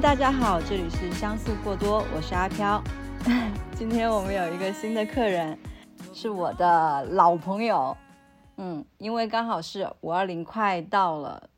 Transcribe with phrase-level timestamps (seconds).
[0.00, 2.82] 大家好，这里是相似过多，我是阿飘。
[3.76, 5.58] 今天我们有一个新的客人，
[6.14, 7.94] 是我的老朋友。
[8.56, 11.50] 嗯，因为刚好是五二零快到了，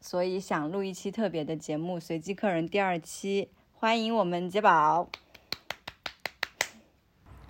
[0.00, 5.08] 所以想录一期特别的节目，随机客人第二期，欢迎我们杰宝。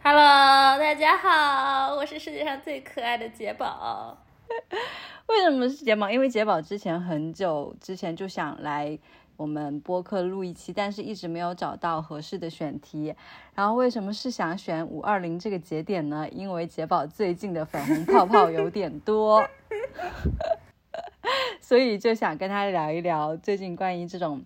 [0.03, 4.17] Hello，大家好，我是世界上最可爱的杰宝。
[5.29, 6.11] 为什么是杰宝？
[6.11, 8.99] 因为杰宝之前很久之前就想来
[9.37, 13.15] 我们播客录一期，但是一直没有找到合适的选题。
[13.55, 16.29] 然后为什么是想选五二零这个节点呢？
[16.31, 19.45] 因为杰宝最近的粉红泡泡有点多，
[21.61, 24.43] 所以就想跟他聊一聊最近关于这种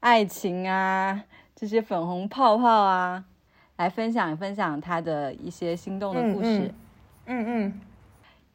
[0.00, 1.24] 爱情啊，
[1.54, 3.24] 这些粉红泡泡啊，
[3.76, 6.72] 来分享分享他的一些心动的故事。
[7.26, 7.80] 嗯嗯，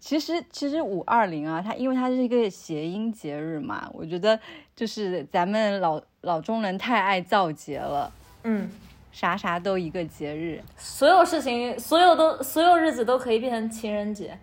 [0.06, 4.40] 其实其实五二零啊，它因为它是一个谐音节日嘛，我觉得
[4.76, 8.70] 就是咱们老老中人太爱造节了，嗯，
[9.12, 10.62] 啥啥都一个节日。
[10.78, 14.38] 所有事情，所有都，所有日子都可以变成情人节。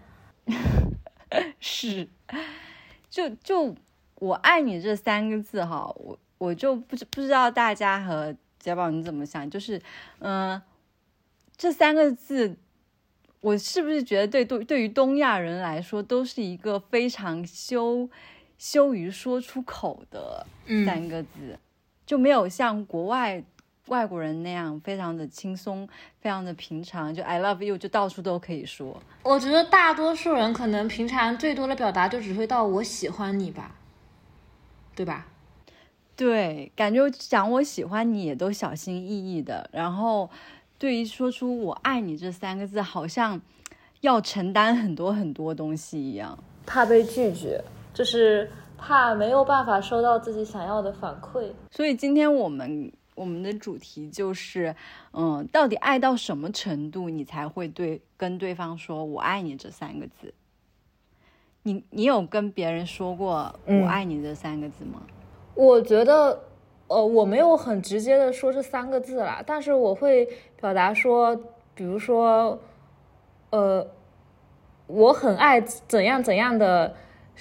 [1.61, 2.09] 是，
[3.09, 3.73] 就就
[4.17, 9.81] 我爱你这三个字哈，我我就不知不知道大家和杰宝你怎么想，就是
[10.19, 10.61] 嗯、
[11.57, 12.57] 这三个字。
[13.43, 18.09] 我是不是觉得对对对于东亚人来说，都是一个非常羞
[18.57, 21.59] 羞于说出口的嗯三个字，
[22.07, 23.43] 就没有像国外
[23.89, 25.89] 外国人那样非常的轻松，
[26.21, 29.03] 非常的平常，就 I love you 就到处都可以说。
[29.25, 33.75] 我觉得大多数人可能平常最多的表达就只会到“我喜欢你”吧，
[34.95, 35.27] 对吧？
[36.15, 40.31] 对，感觉讲我喜欢你也都小心翼翼的，然后
[40.83, 43.41] 对于说出我爱你这三个字，好像
[44.01, 46.37] 要承担很多很多东西一样。
[46.67, 47.63] 怕被拒绝，
[47.95, 51.53] 就是怕没有办法收到自己想要的反馈。
[51.71, 54.75] 所以今天我们我们的主题就是，
[55.13, 60.35] 嗯，到底爱到什么程度，你才会对跟对方说我爱你这三个字？
[61.63, 65.01] 你你有跟别人说过我爱你这三个字吗？
[65.55, 66.43] 我觉得，
[66.89, 70.29] 呃，我没有很直接的说这三个字啦，但是我会
[70.63, 71.37] 表达说，
[71.75, 72.57] 比如说，
[73.51, 73.85] 呃，
[74.87, 76.95] 我很爱怎样怎样的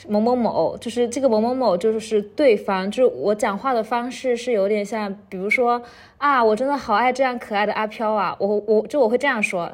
[0.08, 5.80] 某某某，就是这个某某某就是对方，就是我讲话的方式是有点像，比如说
[6.18, 9.72] 啊，我真的好爱这样可爱的阿飘啊，我我就我会这样说，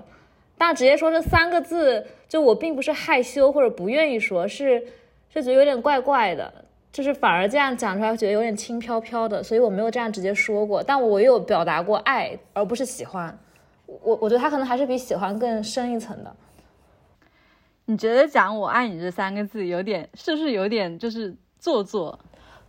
[0.57, 4.85] 但直接说这三个字，就我并不是害羞或者不愿意说，是
[5.29, 6.65] 是觉得有点怪怪的。
[6.97, 13.37] 就是反而这样讲出来，觉得有点轻飘飘的，所以我没有这样直接说过，但我也有表达过爱，而不是喜欢。
[13.85, 16.35] 我我觉得他可能还是比喜欢更深一层的。
[17.85, 22.17] 你觉得讲我爱你这三个字有点是不是有点就是做作？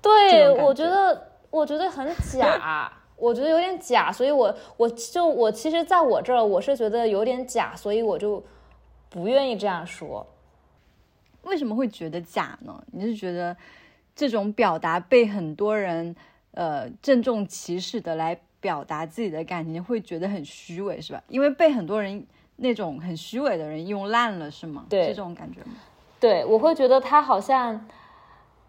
[0.03, 8.45] 对，我觉得我觉得很假，我觉得有点假，所以我我就我其实在我这儿我是觉得有点假，所以我就
[9.09, 10.27] 不愿意这样说。
[11.45, 12.79] 为什么会觉得假呢？
[12.93, 13.57] 你是觉得
[14.19, 16.17] 这种表达被很多人
[16.51, 21.23] 呃郑重其事的来表达自己的感情，会觉得很虚伪是吧？
[21.29, 22.27] 因为被很多人
[22.57, 24.87] 那种很虚伪的人用烂了是吗？
[24.89, 25.77] 对是这种感觉吗？
[26.19, 27.87] 对，我会觉得他好像，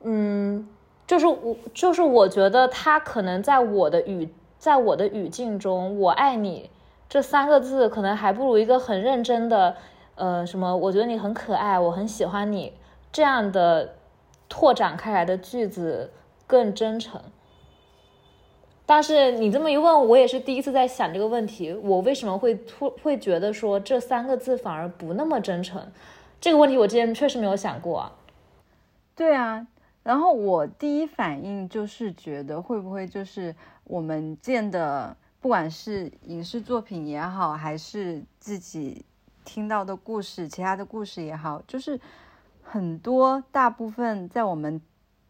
[0.04, 0.70] 嗯，
[1.08, 6.70] 就是我，就是我觉得他可能在我的语，在我的语境中，“我爱你”
[7.10, 9.76] 这三个字，可能还不如一个很认真的，
[10.14, 12.74] 呃，什么，我觉得你很可爱，我很喜欢你
[13.12, 13.96] 这样的
[14.60, 16.12] 拓展开来的句子
[16.46, 17.22] 更真诚。
[18.86, 25.90] 但是你这么一问，我也是第一次在想这个问题，我为什么会突会觉得说这三个字反而不那么真诚？
[26.42, 28.12] 这个问题我之前确实没有想过。
[29.16, 29.66] 对啊，
[30.04, 33.56] 然后我第一反应就是觉得会不会就是
[33.86, 39.06] 我们见的，不管是影视作品也好，还是自己
[39.46, 41.98] 听到的故事，其他的故事也好，就是
[42.72, 44.80] 很多大部分在我们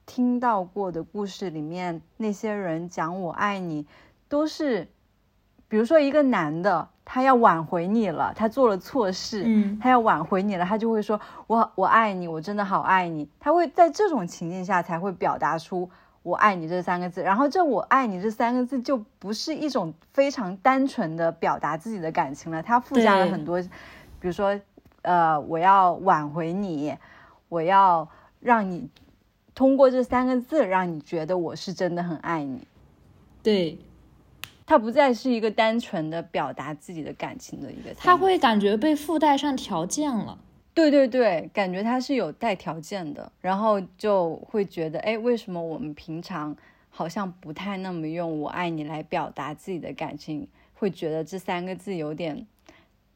[0.05, 3.87] 听到过的故事里面，那些人讲我爱你，
[4.27, 4.85] 都是
[5.69, 13.29] 比如说一个男的，他要挽回你了，他做了错事，嗯他要挽回你了，他就会说我我爱你，我真的好爱你。
[13.39, 15.89] 他会在这种情境下才会表达出
[16.23, 23.61] 我爱你这三个字，然后这我爱你这三个字就不是一种非常单纯的表达自己的感情了，它附加了很多，
[24.19, 24.59] 比如说
[25.03, 26.93] 呃我要挽回你，
[27.49, 28.09] 我要
[28.39, 28.87] 让你
[29.53, 32.65] 通过这三个字让你觉得我是真的很爱你。
[33.43, 33.77] 对，
[34.65, 40.37] 它不再是一个单纯的表达自己的感情的一个，他会感觉被附带上条件了。
[40.73, 46.55] 对对对，感觉他是有带条件的，然后就会觉得，哎，为什么我们平常
[46.89, 52.45] 好像不太那么用“我爱你”来表达自己的感情，会觉得这三个字有点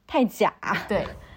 [0.06, 0.54] 太假。
[0.90, 1.06] 对，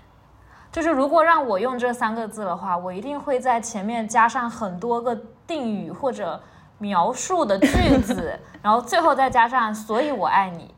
[0.76, 6.38] 就是如果让我用这三个字的话，我一定会在前面加上很多个定语或者
[6.76, 10.74] 描述的句子，然后最后再加上“所以我爱你”，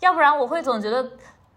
[0.00, 1.06] 要不然我会总觉得，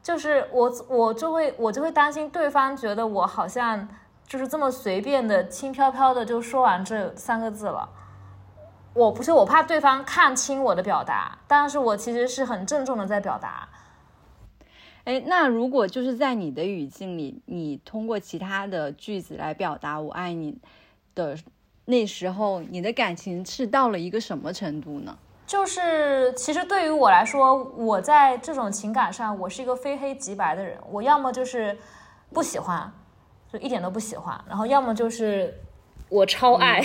[0.03, 3.88] 就是我我就会我就会担心对方觉得我好像
[4.27, 7.88] 就是这么随便的、轻飘飘的就说完这三个字了。
[8.94, 13.65] 我不是我怕对方看清我的表达，但是我其实是很郑重的在表达。
[15.06, 20.57] 哎，那如果就是在你的语境里，你通过其他的句子来表达“我爱你”
[21.16, 21.38] 的
[21.86, 25.18] 那时候，你的感情是到了一个什么程度呢？
[25.48, 30.78] 就是其实对于我来说，我在这种情感上，我是一个非黑即白的人。
[30.92, 31.78] 我要么就是
[32.34, 32.92] 不喜欢，
[33.51, 35.54] 就一点都不喜欢；然后要么就是
[36.10, 36.81] 我超爱，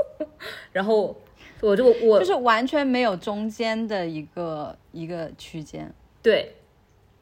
[0.72, 1.16] 然后。
[1.60, 5.92] 我就我就是完全没有中间的一个一个区间。
[6.22, 6.54] 对，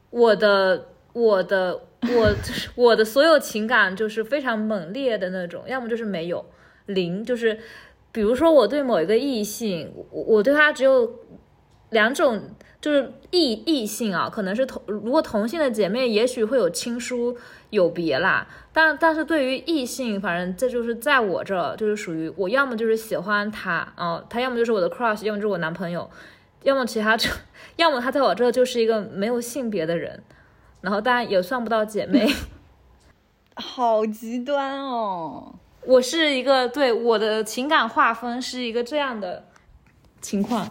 [0.09, 2.35] 我的我的我
[2.75, 6.45] 我的所有情感就是非常猛烈的那种，要么就是没有
[6.85, 7.59] 零，就是
[8.11, 11.19] 比如说我对某一个异性，我我对他只有
[11.89, 12.41] 两种。
[12.79, 17.35] 就是异异性啊，可能是同如果同性的姐妹，也许会有亲疏
[17.71, 18.47] 有别啦。
[18.71, 26.07] 但但是对于异性，反正这就是在我这，就是属于我要么就是喜欢他，啊，他要么就是我的 crush，要么就是我男朋友，
[26.67, 27.29] 要么其他这，
[27.77, 30.21] 要么他在我这就是一个没有性别的人，
[30.81, 32.27] 然后当然也算不到姐妹。
[33.55, 35.55] 好极端哦！
[35.85, 39.45] 我是一个对我的情感划分是一个这样的
[40.19, 40.67] 情况。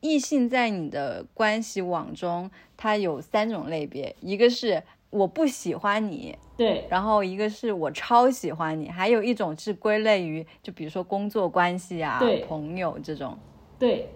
[0.00, 4.80] 异性在你的关系网中，它有三种类别，一个是
[5.10, 13.36] 我不喜欢你，对，然后一个是我超喜欢你，还有一种是归类于就比如说工作关系啊，朋友这种，
[13.78, 14.08] 对，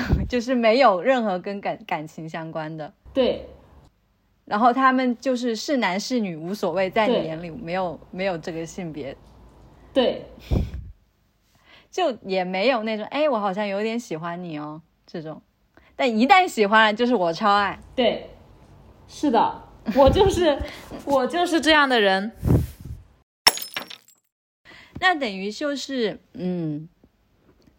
[0.28, 3.46] 就是没有任何跟感感情相关的，对，
[4.44, 9.16] 然后他们就是是男是女无所谓，在你眼里没有没有这个性别，
[9.92, 10.24] 对，
[11.90, 14.80] 就也没有那种哎，我好像有点喜欢你哦。
[15.04, 15.42] 这种，
[15.94, 17.78] 但一旦喜欢了，就是我超爱。
[17.94, 18.30] 对，
[19.06, 19.62] 是的，
[19.94, 20.58] 我就是
[21.04, 22.32] 我就是这样的人。
[25.00, 26.88] 那等于就是，嗯，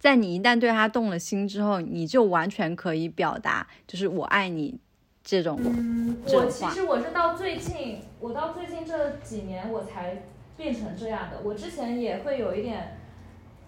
[0.03, 4.77] 在你一旦对他动了心之后，你就完全可以表达，就是我爱你
[5.23, 5.57] 这种。
[5.63, 10.23] 嗯，我其实我是到最近，我到最近这几年我才
[10.57, 11.39] 变成这样的。
[11.41, 12.97] 我之前也会有一点。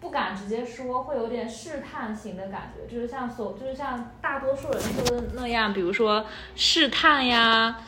[0.01, 6.23] 不敢直接说，会有点试探型的感觉，就是像所，就是像大多数人说的那样，比如说
[6.55, 7.79] 试探呀，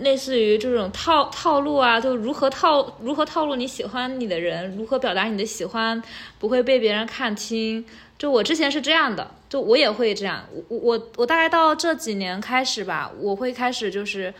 [0.00, 6.02] 类似于这种套套路啊，就如何套如何套路你喜欢你的人，如何表达你的喜欢，
[6.38, 7.84] 不会被别人看清。
[8.18, 10.44] 就我之前是这样的，就我也会这样。
[10.68, 14.32] 我我我大概到这几年开始吧，我会开始就是，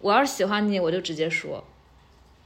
[0.00, 1.64] 我要是喜欢你，我就直接说。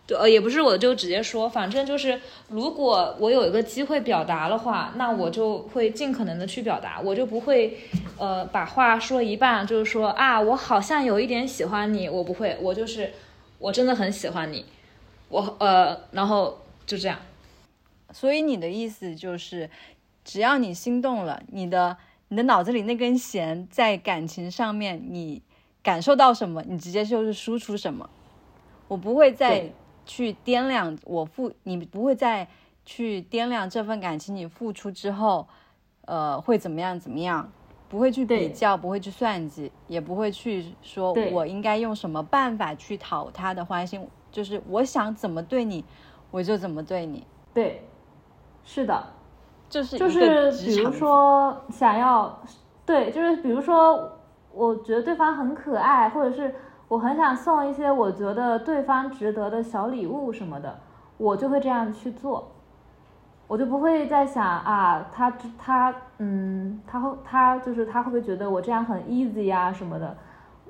[0.09, 7.77] 对，呃，也不是，我就直接说，反正就是，如果我有一个机会表达的话，那我就会尽可能的去表达，我就不会，
[8.17, 13.12] 呃，把话说一半，就是说啊，我好像有一点喜欢你，我不会，我就是，
[13.59, 14.65] 我真的很喜欢你，
[15.29, 17.19] 我呃，然后就这样。
[18.11, 19.69] 所以你的意思就是，
[20.25, 21.95] 只要你心动了，你的
[22.29, 25.43] 你的脑子里那根弦在感情上面，你
[25.83, 28.09] 感受到什么，你直接就是输出什么，
[28.88, 29.71] 我不会再。
[30.09, 32.49] 去掂量我付，你不会再
[32.85, 35.47] 去掂量这份感情，你付出之后，
[36.07, 37.53] 呃，会怎么样怎么样？
[37.91, 44.09] 不会去比较，不会去算计，也不会去说我应该用什么办法去讨他的欢心。
[44.33, 45.85] 就是我想怎么对你，
[46.31, 47.27] 我就怎么对你。
[47.53, 47.87] 对，
[48.65, 49.07] 是的，
[49.69, 52.43] 就是就是比如说想要，
[52.87, 54.11] 对，就是比如说
[54.53, 56.55] 我觉得对方很可爱，或者是。
[56.88, 60.78] 我很想送一些我觉得对方值得的小礼物什么的，
[61.18, 62.49] 我就会这样去做，
[63.47, 70.16] 我就不会再想啊，他他嗯，他会他就是他会不会觉得我这样很 easy 呀什么的，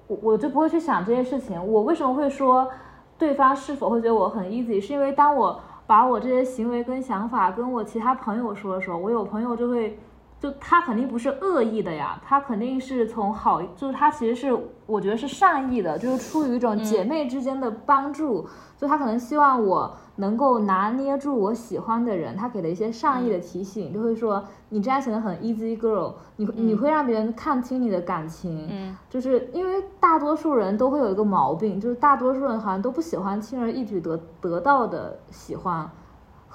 [0.09, 1.65] 我我就不会去想这些事情。
[1.65, 2.69] 我为什么会说
[3.17, 4.81] 对方是否会觉得我很 easy？
[4.81, 9.99] 是因为当我把我这些行为跟想法跟我其他朋友说的时候，我有朋友就会。
[10.41, 35.91] 就他肯定不是恶意的呀，他肯定是从好，就是他其实是我觉得是善意的，就是出于一种姐妹之间的帮助，就他可能希望我能够拿捏住我喜欢的人，他给了一些善意的提醒，就会说你这样显得很 easy girl，你你会让别人看清你的感情，嗯，就是因为大多数人都会有一个毛病，就是大多数人好像都不喜欢轻而易举得得到的喜欢。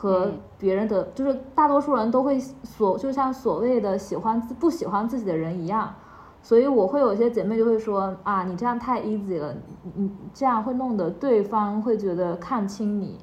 [0.04, 5.96] 和别人的，就是大多数人都会所，就像所谓的喜欢自不喜欢自己的人一样，
[6.42, 13.18] 所以我会有些姐妹就会说啊，你这样太 easy 了，你你这样会弄得对方会觉得看清你，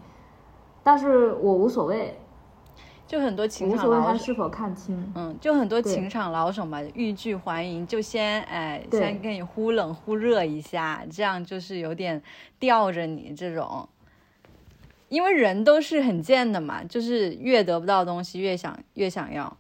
[0.83, 2.19] 但是我无所谓，
[3.07, 12.23] 就很多情无所谓场老手，他是否看清，嗯，就很多情场老手嘛，欲拒还迎，就先哎先跟你忽冷忽热一下，这样就是有点
[12.59, 13.87] 吊着你这种。
[15.11, 19.59] 因为人都是很贱的嘛，就是越得不到东西越想越想要。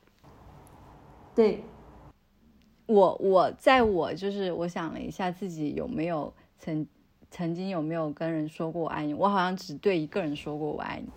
[1.35, 1.64] 对，
[2.87, 6.87] 我我在我就是我想了一下自己有没有曾
[7.33, 11.11] 曾经有没有跟人说过我爱你，我好像只对一个人说过我爱你。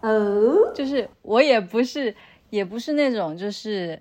[0.00, 2.14] 哦，就是我也不是，
[2.48, 4.00] 也不是那种，就是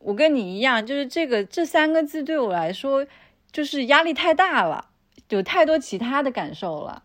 [0.00, 3.06] 我跟你一样，就是这个这三个字对我来说，
[3.50, 4.90] 就是压力太大了，
[5.30, 7.04] 有太多其他的感受了。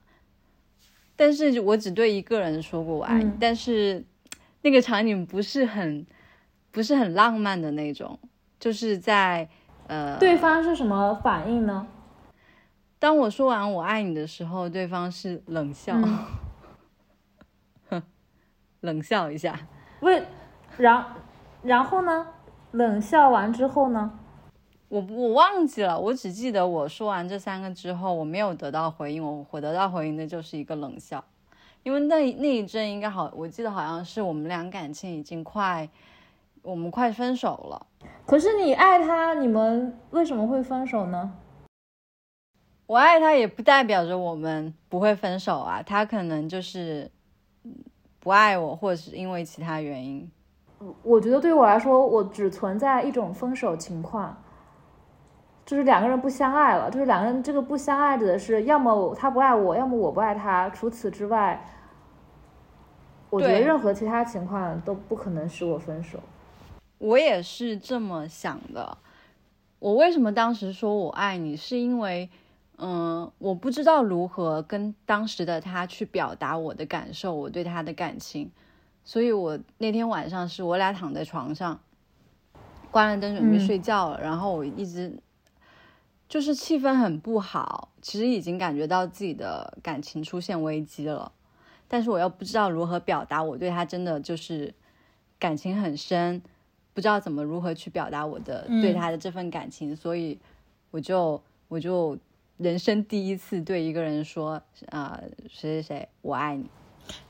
[1.16, 4.04] 但是我只对一个人说过我爱你，嗯但是
[4.62, 6.06] 那个场景不是很
[6.72, 8.18] 不是很浪漫的那种，
[8.60, 9.48] 就是在
[9.88, 11.86] 呃，对方是什么反应呢？
[13.00, 15.94] 当我说完我爱你的时候，对方是冷笑，
[17.90, 18.02] 嗯
[18.82, 19.60] 冷笑一下。
[20.02, 20.24] 为，
[20.78, 21.06] 然
[21.64, 22.28] 然后呢？
[22.72, 24.20] 冷笑完之后呢？
[24.94, 31.24] 我我忘记了，我只记得我说完这三个之后，我没有得到回应，我我得到回应的就是一个冷笑，
[31.82, 35.90] 因为那那一阵应该好，我记得好像是我们俩感情已经快，
[36.62, 37.88] 我们快分手了。
[38.28, 41.34] 可是你爱他，你们为什么会分手呢？
[42.86, 47.10] 我爱他也不代表着我们不会分手啊，他可能就是
[47.64, 47.74] 嗯
[48.20, 50.30] 不爱我，或者是因为其他原因。
[51.02, 54.38] 我觉得对我来说，我只存在一种分手情况，
[55.66, 60.70] 就是两个人不相爱了，就是两个人这个不相爱指的是，要么他不爱我，要么我不爱他。
[60.72, 61.66] 除此之外，
[63.30, 66.20] 我觉得对任何其他情况都不可能使我分手。
[66.98, 68.98] 我也是这么想的。
[69.80, 72.30] 我为什么当时说我爱你，是因为，
[72.78, 78.52] 嗯，我不知道如何跟当时的他去表达我的感受，我对他的感情，
[79.04, 81.80] 所以我那天晚上是我俩躺在床上，
[82.92, 85.20] 关了灯准备嗯睡觉了，然后我一直
[86.30, 91.32] 就是气氛很不好，其实已经感觉到自己的感情出现危机了，
[91.88, 94.74] 但是我又不知道如何表达我对他真的就是
[95.38, 96.42] 感情很深，
[96.94, 100.40] 不知道怎么如何去表达我的嗯对他的这份感情，所以
[100.90, 102.18] 我就我就
[102.58, 106.66] 人生第一次对一个人说啊、谁谁谁我爱你，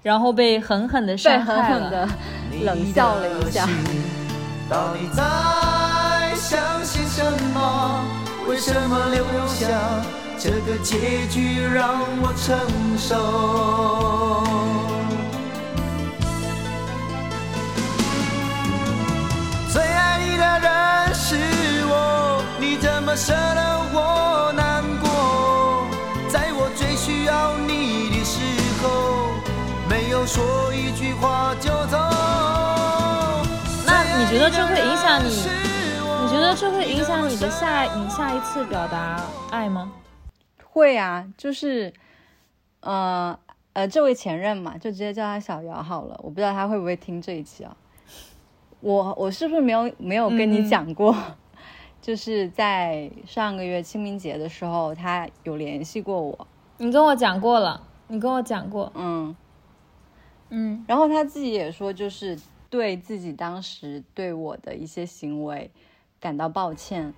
[0.01, 1.91] 然后被狠狠的被伤狠狠。
[1.91, 2.07] 的
[2.63, 3.67] 冷笑了一下。
[4.69, 7.21] 到底在相信什
[7.53, 8.22] 么？
[8.47, 9.65] 为什么留下
[10.37, 12.57] 这个结局让我承
[12.97, 14.43] 受？
[19.71, 20.69] 最爱你的人
[21.15, 21.35] 是
[21.87, 25.87] 我，你怎么舍得我难过？
[26.29, 28.39] 在我最需要你的时
[28.81, 29.31] 候，
[29.89, 31.97] 没有说一句话就走。
[33.85, 35.72] 那你觉得这会影响你？
[36.33, 39.93] 觉得这会影响你的下你下一次表达爱吗？
[40.65, 41.93] 会啊，就是，
[42.79, 43.37] 呃
[43.73, 46.19] 呃，这位前任嘛，就直接叫他小姚好了。
[46.23, 47.77] 我不知道他会不会听这一期啊。
[48.79, 51.15] 我我是不是没有没有跟你嗯讲过？
[52.01, 56.47] 就是在上个月清明节的时候，他有联系过我，
[56.79, 59.35] 你跟我讲过了，你跟我讲过，嗯，
[60.49, 62.35] 嗯然后他自己也说，就是
[62.71, 65.69] 对自己当时对我的一些行为
[66.23, 67.13] 感到抱歉，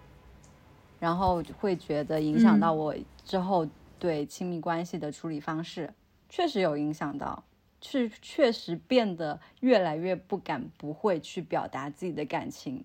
[1.00, 3.68] 然后会觉得影响到嗯我之后
[4.00, 5.94] 对亲密关系的处理方式，
[6.28, 7.44] 确实有影响到，
[7.80, 12.84] 是确实变得越来越不敢不会去表达自己的感情。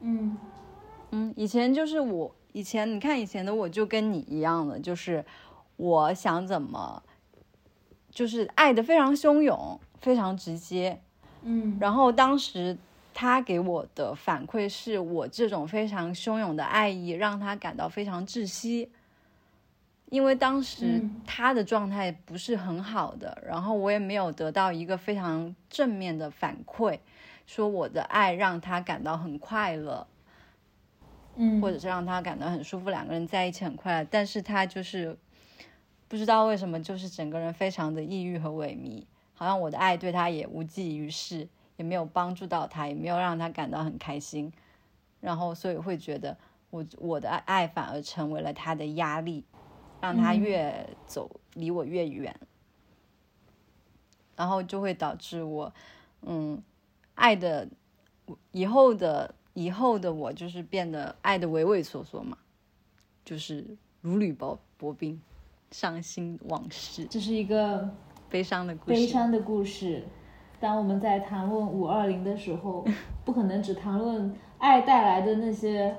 [0.00, 0.36] 嗯
[1.12, 5.24] 嗯，以前就是我，以前你看以前的我就跟你一样的，就是
[5.76, 7.02] 我想怎么，
[8.10, 11.00] 就是爱的非常汹涌，非常直接。
[11.44, 12.76] 嗯然后当时
[13.14, 18.90] 他给我的反馈是我这种非常汹涌的爱意让他感到非常窒息，
[20.10, 26.98] 因为当时嗯他的状态不是很好的，然后我也没有得到一个非常正面的反馈，
[27.46, 30.06] 说我的爱让他感到很快乐。
[31.34, 34.08] 嗯，或者是让他感到很舒服，两个人在一起很快乐。
[34.10, 35.16] 但是他就是
[36.06, 39.02] 不知道为什么，就是整个人非常的抑郁和萎靡，
[39.32, 41.48] 好像我的爱对他也无济于事，
[41.82, 44.52] 也没有帮助到他，也没有让他感到很开心。
[45.20, 46.38] 然后所以会觉得
[46.70, 49.44] 我我的爱反而成为了他的压力，
[50.00, 52.34] 让他嗯越走离我越远。
[54.36, 55.72] 然后就会导致我，
[56.22, 56.62] 嗯，
[57.16, 57.68] 爱的
[58.52, 62.38] 以后的以后的我就是变得爱的畏畏缩缩嘛，
[63.24, 65.20] 就是如履薄薄冰，
[65.72, 67.88] 伤心往事，这是一个
[68.30, 70.06] 悲伤的故事，悲伤的故事。
[70.62, 72.84] 当我们在谈论五二零的时候，
[73.24, 75.96] 不可能只谈论爱带来的那些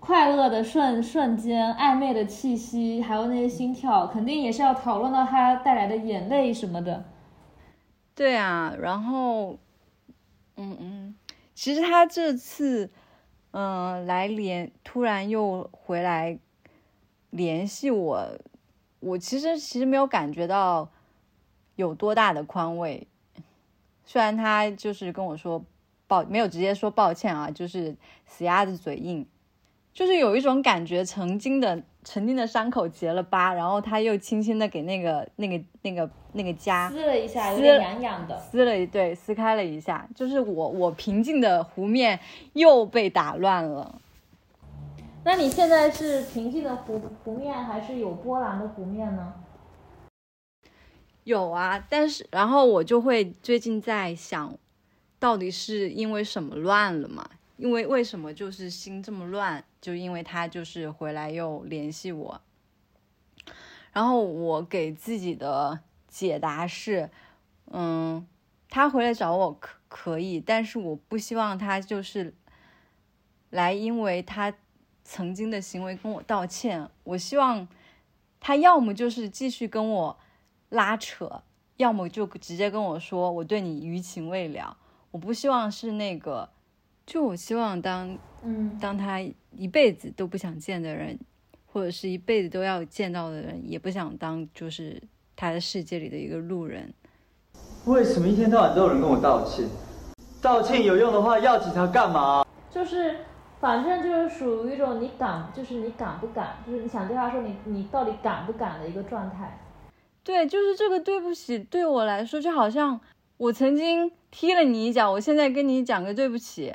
[0.00, 7.02] 快乐的瞬瞬间、暧昧的气息，还有那些心跳，肯定也是要讨论到它带来的眼泪什么的。
[8.14, 9.56] 对啊，然后，
[10.56, 11.14] 嗯嗯，
[11.54, 12.90] 其实他这次，
[13.52, 16.38] 嗯，来联突然又回来
[17.30, 18.28] 联系我，
[19.00, 20.90] 我其实其实没有感觉到
[21.76, 23.08] 有多大的宽慰。
[24.04, 25.64] 虽然他就是跟我说
[26.06, 29.26] 抱，没有直接说抱歉啊，就是死鸭子嘴硬，
[29.92, 42.18] 就是有一种感觉，曾经的曾经的伤口结了疤，然后他又轻轻的给那个那个那个那个痂撕了一下，有点痒痒的，撕了一对，撕开了一下，就是我我平静的湖面
[42.54, 44.00] 又被打乱了。
[45.24, 49.32] 那你现在是平静的湖湖面，还是有波澜的湖面呢？
[51.24, 54.58] 有啊，但是然后我就会最近在想，
[55.20, 57.30] 到底是因为什么乱了嘛？
[57.56, 59.64] 因为为什么就是心这么乱？
[59.80, 62.40] 就因为他就是回来又联系我，
[63.92, 67.08] 然后我给自己的解答是，
[67.66, 68.26] 嗯，
[68.68, 72.34] 他回来找我可可以，但是我不希望他就是
[73.50, 74.52] 来因为他
[75.04, 77.68] 曾经的行为跟我道歉，我希望
[78.40, 80.18] 他要么就是继续跟我。
[80.72, 81.42] 拉扯，
[81.76, 84.74] 要么就直接跟我说我对你余情未了。
[85.10, 86.48] 我不希望是那个，
[87.04, 91.18] 就我希望当嗯，当他一辈子都不想见的人，
[91.66, 95.02] 或者是一辈子都要见到的人，也不想当就是
[95.36, 96.92] 他的世界里的一个路人。
[97.84, 99.68] 为什么一天到晚都有人跟我道歉？
[100.40, 102.46] 道歉有用的话，要警察干嘛？
[102.70, 103.16] 就是
[103.60, 109.58] 反正就是属于一种你敢，就是你敢不敢，就是你想对他说你你到底敢不敢的一个状态。
[110.24, 113.00] 对，就是这个对不起，对我来说就好像
[113.36, 116.74] 我曾经踢了你一脚，我现在跟你讲个对不起，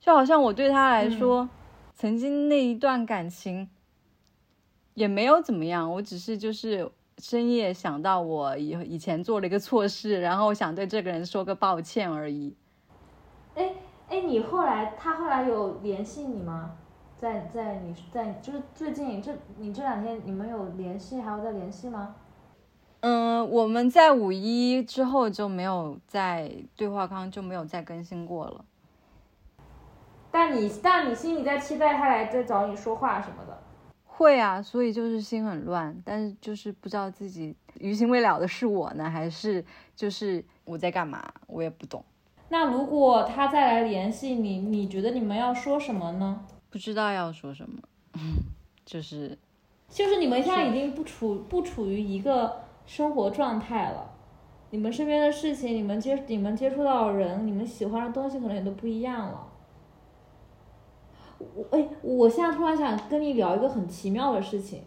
[0.00, 1.48] 就好像我对他来说，
[1.94, 3.68] 曾经那一段感情
[4.94, 12.56] 也没有怎么样，我只是就是深夜想到我以以前做了一个错事，然后想对这个人说个抱歉而已。
[13.54, 13.74] 哎
[14.08, 16.76] 哎，你后来他后来有联系你吗？
[17.16, 22.16] 在在你在就是最近这你这两天你们有联系，还有在联系吗？
[23.02, 28.64] 嗯，我们在五一之后就没有在对话框就没有再更新过了。
[30.30, 33.58] 但你但你心里在期待他来再找你说话什么的。
[34.04, 39.64] 会啊，所以就是心很乱，但是就是不知道自己余情未了的是我呢，还是
[39.96, 42.04] 就是我在干嘛，我也不懂。
[42.50, 46.44] 那如果他再来联系你，你觉得你们要说什么呢？
[46.68, 47.80] 不知道要说什么，
[48.84, 49.38] 就是
[49.88, 52.68] 就是你们现在已经不处不处于一个。
[52.90, 54.10] 生活状态了，
[54.70, 59.46] 你们身边的事情，你们接你们接触到的人，你们喜欢的东西可能也都不一样了。
[61.38, 64.82] 我哎，我现在突然想跟你聊一个很奇妙的事情，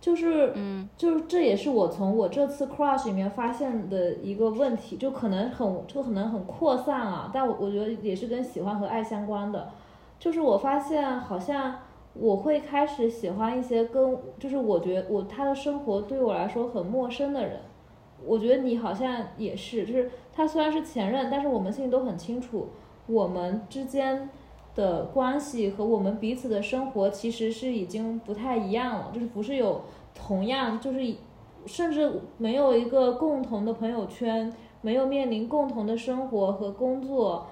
[0.00, 9.68] 就是，嗯，就是这也是我从我这次 crush 里面发现的一个问题，就可能很就可能很扩散啊，但我我觉得也是跟喜欢和爱相关的，
[10.18, 11.80] 就是我发现好像。
[12.18, 17.60] 我会开始喜欢一些跟，就是我觉得我他的生活对我来说很陌生的人。
[18.24, 22.68] 我觉得你好像也是，就是他虽然是前任，但是我们心里都很清楚，
[23.06, 24.30] 我们之间
[24.74, 29.82] 的关系和我们彼此的生活其实是已经不太一样了，就是不是有
[30.14, 30.98] 同样，就是
[31.66, 37.46] 甚至没有一个共同的朋友圈，没有面临共同的生活和工作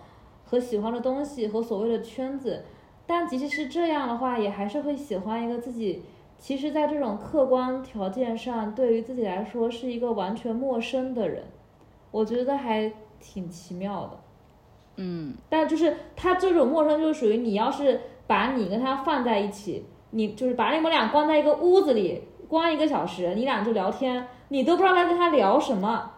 [0.45, 2.65] 和喜欢的东西和所谓的圈子。
[3.07, 6.03] 但即使是这样的话，也还是会喜欢一个自己，
[6.39, 11.45] 其实，在这种客观条件上，对于自己来说是一个完全陌生的人，
[12.11, 12.91] 我觉得还
[13.21, 14.21] 挺奇妙的。
[14.97, 26.11] 嗯，但就是他这种陌生，就是属于你要是把你跟他放在一起，你就是把你们俩关在一个屋子里，关一个小时，你俩就聊天，你都不知道该跟他聊什么，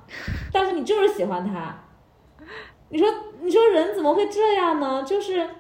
[0.53, 1.83] 但是你就是喜欢他。
[2.91, 3.09] 你说，
[3.41, 5.03] 你说人怎么会这样呢？
[5.03, 5.51] 就是。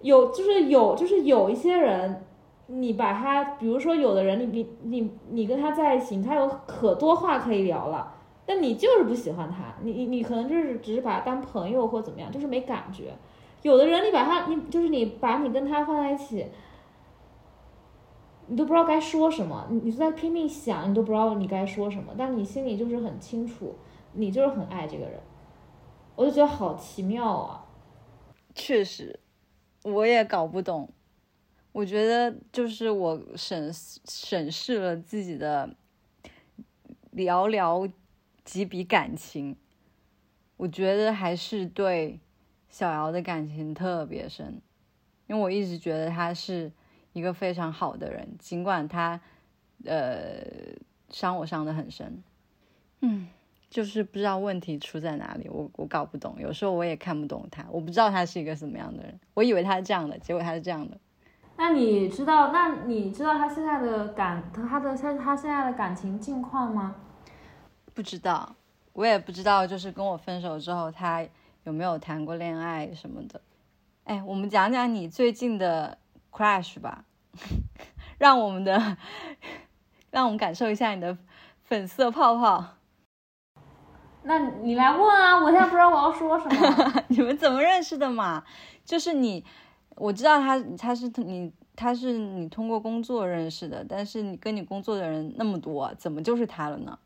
[0.00, 2.24] 有就是有就是有一些人，
[2.66, 8.14] 你把他，比如说有的人，你你你你跟他在一起，他有可多话可以聊了，
[8.46, 13.12] 但你就是不喜欢他，你你你可能就是只是把他当朋友或怎么样，就是没感觉。
[13.62, 16.46] 有的人你把他，你就是你把你跟他放在一起，
[18.46, 23.74] 你都不知道该说什么，你你在拼命想，你都不知道你该说什么，但你心里就是很清楚，
[24.14, 25.20] 你就是很爱这个人，
[26.16, 27.66] 我就觉得好奇妙啊。
[28.54, 29.20] 确实，
[29.82, 30.88] 我也搞不懂。
[31.72, 33.72] 我觉得就是我审
[34.04, 35.76] 审视了自己的
[37.14, 37.90] 寥寥
[38.44, 39.56] 几笔感情，
[40.56, 42.18] 我觉得还是对
[42.68, 44.60] 小姚的感情特别深，
[45.28, 46.72] 因为我一直觉得他是
[47.12, 49.20] 一个非常好的人，尽管他
[49.84, 50.42] 呃
[51.08, 52.22] 伤我伤的很深，
[53.00, 53.28] 嗯。
[53.70, 60.98] 就是不知道问题出在哪里，我我搞不懂，有时候我也看不懂他，我不知道他是一个什么样的人，我以为他是这样的，结果他是这样的。
[61.56, 66.96] 那你知道，那你知道他现在的感，他的他他现在的感情近况吗？
[67.94, 68.56] 不知道，
[68.92, 71.24] 我也不知道，就是跟我分手之后，他
[71.62, 73.40] 有没有谈过恋爱什么的。
[74.04, 75.96] 哎，我们讲讲你最近的
[76.32, 77.04] crush 吧，
[78.18, 78.96] 让我们的，
[80.10, 81.16] 让我们感受一下你的
[81.62, 82.79] 粉色泡泡。
[84.22, 85.42] 那你来问啊！
[85.42, 86.92] 我现在不知道我要说什么。
[87.08, 88.42] 你们怎么认识的嘛？
[88.84, 89.44] 就是你，
[89.96, 93.84] 我知道他，他是你，他是你通过工作认识的。
[93.88, 96.98] 但是你跟你工作的人那么多，怎么就是他了呢？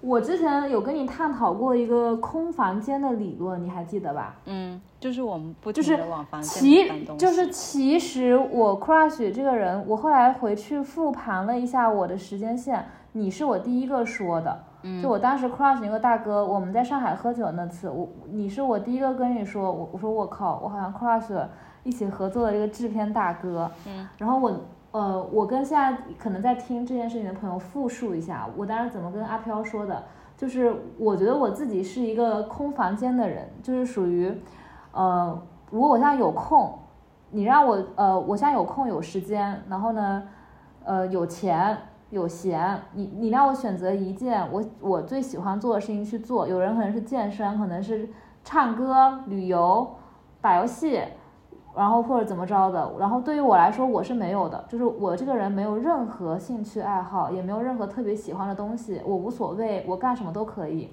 [0.00, 4.36] 我之前有跟你探讨过一个空房间的理论，你还记得吧？
[4.44, 12.86] 嗯，就是我们不就是往房间其就是其实我 crush 这个人，我后来回去复盘了一下我的时间线，
[13.18, 14.64] 你是我第一个说的。
[15.02, 21.34] 就我当时 crush 那个大哥，我们在上海喝酒那次，我你是我第一个跟你说，我我说我靠，我好像 crush
[21.82, 23.68] 一起合作的这个制片大哥。
[23.88, 24.52] 嗯，然后我
[24.92, 30.00] 呃，我跟现在可能在听这件事情的朋友复述一下，我当时怎么跟阿飘说的，
[30.36, 34.32] 就是我觉得我自己是一个空房间的人，就是属于
[34.92, 36.72] 呃，如果我现在有空，
[37.30, 40.22] 你让我呃，我现在有空有时间，然后呢，
[40.84, 41.76] 呃，有钱。
[42.10, 46.48] 有闲，你你让我选择一件我我最喜欢做的事情去做。
[46.48, 48.08] 有人可能是健身，可能是
[48.42, 49.86] 唱歌、旅游、
[50.40, 51.02] 打游戏，
[51.76, 52.90] 然后或者怎么着的。
[52.98, 60.90] 然后对于我来说，我是没有的，就是我这个人没有任何兴趣爱好，也没有任何特别喜欢的东西，我无所谓，我干什么都可以。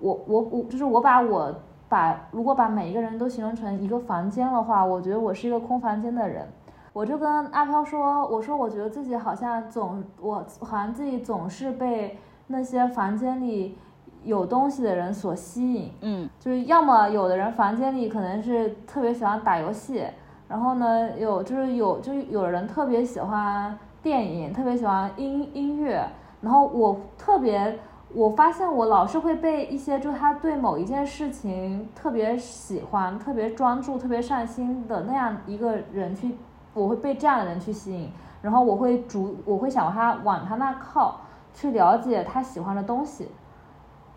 [0.00, 1.54] 我我我就是我把我
[1.86, 6.48] 把如果把每一个人都形容成一个房间的话，我觉得我是一个空房间的人。
[6.92, 13.78] 我就跟阿飘说，我说我觉得自己好像总，我好像自己总是被那些房间里
[14.24, 20.04] 有东西的人所吸引，嗯，就是要么有的人房间里可能是特别喜欢打游戏，
[20.48, 26.04] 然后呢有就是有就是有人特别喜欢电影，特别喜欢音音乐，
[26.40, 27.78] 然后我特别
[28.12, 36.36] 我发现我老是会被一些就他对某一件事情特别喜欢、特别专注、特别上心的那样一个人去。
[36.72, 38.10] 我会被这样的人去吸引，
[38.42, 41.20] 然后我会逐，我会想他往他那靠，
[41.52, 43.28] 去了解他喜欢的东西。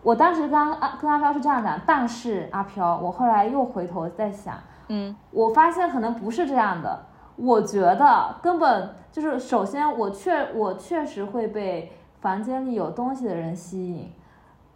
[0.02, 4.56] 我当时跟阿跟阿飘是这样讲，但是阿飘，我后来又回头在想，
[4.90, 7.06] 嗯，我发现可能不是这样的。
[7.36, 14.12] 我觉得根本就是，首先我确我确实会被房间里有东西的人吸引，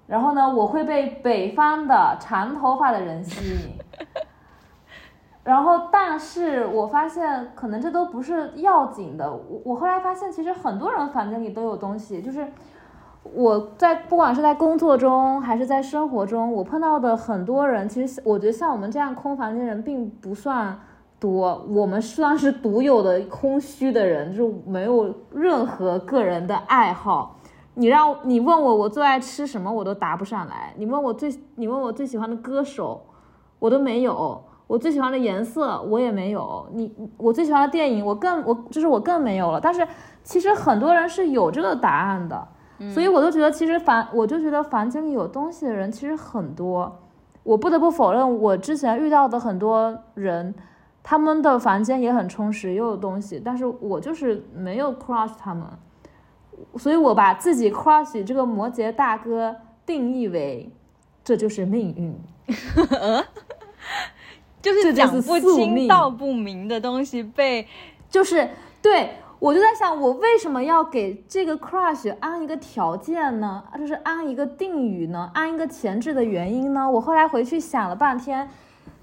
[0.07, 3.86] 然后呢，我会被北方的长头发的人吸引。
[5.47, 9.31] 然后，但是我发现可能这都不是要紧的。
[9.31, 12.21] 我我后来发现，其实很多人房间里都有东西。
[12.21, 12.45] 就是
[13.23, 20.77] 我在不管是在工作中还是在生活中，我碰到的很多人，其实我觉得像我们这样空房间人并不算
[21.17, 21.65] 多。
[21.69, 27.37] 我们算是独有的空虚的人，就没有任何个人的爱好。
[27.75, 30.73] 你让你问我我最爱吃什么，我都答不上来。
[30.75, 33.01] 你问我最你问我最喜欢的歌手，
[33.59, 34.43] 我都没有。
[34.67, 39.59] 我最喜欢的颜色我也没有，你我最喜欢的电影我更我就是我更没有了。
[39.59, 39.87] 但是
[40.23, 42.47] 其实很多人是有这个答案的，
[42.93, 46.99] 所以我都觉得其实房我就觉得房间里有东西的人其实很多。
[47.43, 50.53] 我不得不否认，我之前遇到的很多人，
[51.01, 55.65] 他们的房间也很充实，也有东西，但是我就是没有 crush 他们，
[56.75, 60.69] 所以我把自己 crush 这个摩羯大哥定义为
[61.23, 62.19] 这就是命运。
[64.61, 67.67] 就是讲不清道不明的东西被，
[68.09, 68.49] 就是
[68.81, 73.63] 对我就在想，我为什么要给这个 crush 安一个条件呢？
[73.77, 75.29] 就是安一个定语呢？
[75.33, 76.89] 安一个前置的原因呢？
[76.89, 78.49] 我后来回去想了半天，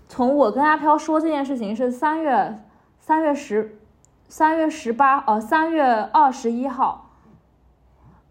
[0.09, 2.59] 从我跟阿飘说这件事情是三月
[2.99, 3.79] 三月十
[4.29, 7.11] 三月十八呃三月二十一号，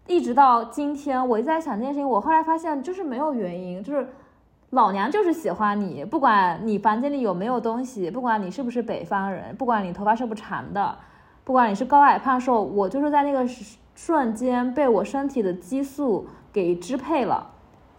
[0.06, 2.08] 一直到今天，我一直在想这件事情。
[2.08, 4.06] 我后来发现就是没有原因，就是。
[4.74, 10.98] 老娘就是喜欢你，不管你房间里有没有东西，不管你是不是北方人，不管你头发是不长的，
[11.44, 13.46] 不管你是高矮胖瘦，我就是在那个
[13.94, 17.52] 瞬间被我身体的激素给支配了，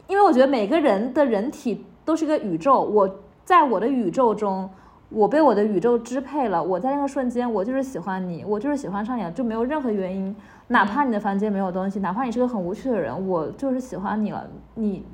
[0.07, 3.09] 因为我觉得每个人的人体都是一个宇宙，我
[3.45, 4.69] 在我的宇宙中，
[5.07, 10.35] 我被我的宇宙支配了，我在那个瞬间，我就是喜欢你，我就是喜欢上你，就没有任何原因，
[10.67, 15.05] 哪怕你的房间没有东西，哪怕你是个很无趣的人，我就是喜欢你了，你，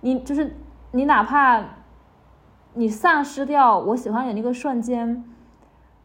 [0.00, 0.56] 你就是
[0.94, 1.62] 你，哪怕
[2.74, 5.24] 你丧失掉我喜欢你那个瞬间，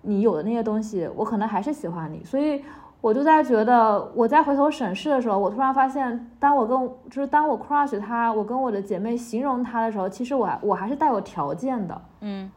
[0.02, 2.64] 你有的那些东西，我可能还是喜欢你，所以。
[3.02, 6.78] 我就在觉得，我在回头审视的时候，我突然发现，当我跟
[7.10, 12.02] 就是当我 crush 他，我跟我的姐妹形容他的时候，其实我我还是带有条件的。
[12.20, 12.52] 嗯，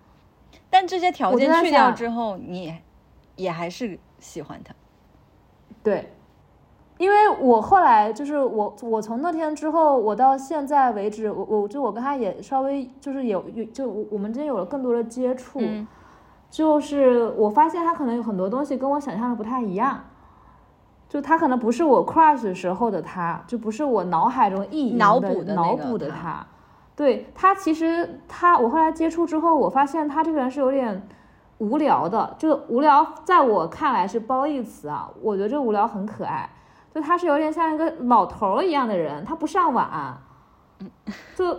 [0.69, 2.75] 但这些条件去掉之后，你
[3.37, 4.75] 也还是喜欢他。
[5.81, 6.13] 对，
[7.03, 15.61] 因为我后来就是我我从那天之后，我到现在为止，我我就我跟他也稍微就是有有就我们之间有了更多的接触，
[16.49, 19.99] 就是我发现他可能有很多东西跟我想象的不太一样。
[21.09, 26.47] 就他可能不是我 crush 时候的他，就不是我脑海中意淫脑补的脑补的他。
[26.95, 31.03] 对他，其实他我后来接触之后，我发现他这个人是有点
[31.59, 32.37] 无聊的。
[32.39, 35.11] 这个无聊，在我看来是褒义词啊。
[35.21, 36.49] 我觉得这无聊很可爱。
[36.95, 40.21] 就他是有点像一个老头一样的人，他不上网，
[41.35, 41.53] 就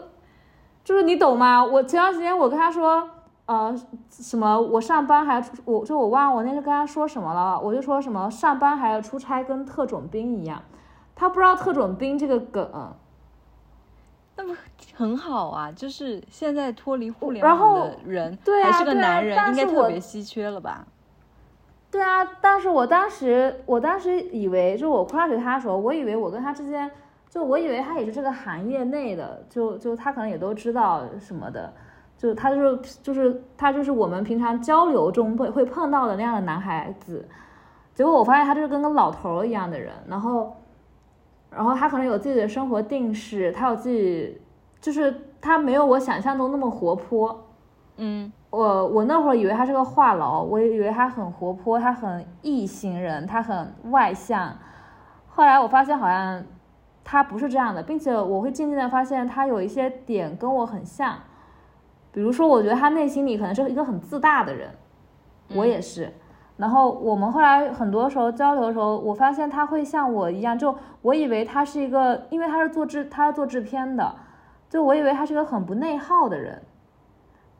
[0.83, 1.63] 就是你懂吗？
[1.63, 3.09] 我前段时间我跟他说。
[3.45, 3.77] 呃，
[4.09, 4.57] 什么？
[4.57, 10.61] 我上班还我就我忘了我那天跟他说什么了，我就说什么上班还要出差，跟特种兵一样。
[11.13, 12.95] 他不知道特种兵这个梗，
[14.37, 14.55] 那么
[14.95, 20.87] 很好啊，就是现在脱离互联网的人，对还是个男人，应该特别稀缺了吧？
[21.93, 26.89] 对啊，但是我当时我当时以为，就我 crush 他的时候，我以为我跟他之间，
[27.29, 31.71] 就我以为他也是这个行业内的，就就他可能也都知道什么的。
[32.17, 37.27] 就他就是就是他就是我们平常交流中会会碰到的那样的男孩子，
[37.93, 40.55] 结果我发现他就是跟个老头一样的人，然后，
[41.51, 44.41] 然后他可能有自己的生活定式，他有自己，
[44.81, 47.45] 就是他没有我想象中那么活泼，
[47.97, 54.55] 嗯，我我那会儿以为他是个话痨，我以为他很活泼，他很异性人，他很外向，
[55.27, 56.43] 后来我发现好像
[57.03, 61.15] 他不是这样的，并且我会渐渐的发现他有一些点跟我很像。
[62.11, 64.69] 比如说，我觉得他内心里可能是一个很自大的人，
[65.55, 66.13] 我也是。
[66.57, 74.13] 然后我们后来很多时候交流的时候，我发现他会像我一样，就我以为他是一个，因为他是做制，他是做制片的，
[74.69, 76.61] 就我以为他是个很不内耗的人。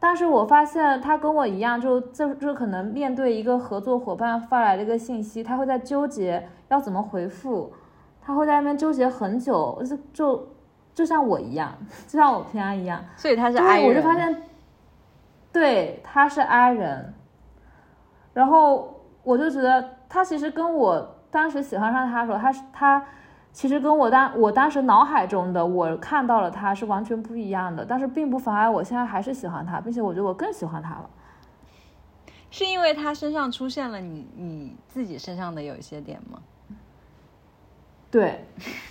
[0.04, 7.72] 但是我发现他跟我一样，就就就可能面对一个合作伙伴发来的一个信息，他会在纠结要怎么回复，
[8.22, 10.48] 他会在那边纠结很久，就就。
[10.96, 11.76] 就像我一样，
[12.08, 13.88] 就像我平常一样，所以他是 I 人。
[13.88, 14.44] 我就发现，
[15.52, 17.12] 对，他是 I 人。
[18.32, 23.04] 然后我就觉得他其实跟我当时喜欢上他的时候，他是他
[23.54, 31.10] 其实跟我当我当时脑海中的我看到了他是完全不一样的，但是并不妨碍我现在还是喜欢他，并且我觉得我更喜欢他了。
[32.50, 36.40] 是因为他身上出现了你你自己身上的有一些点吗？
[38.10, 38.46] 对，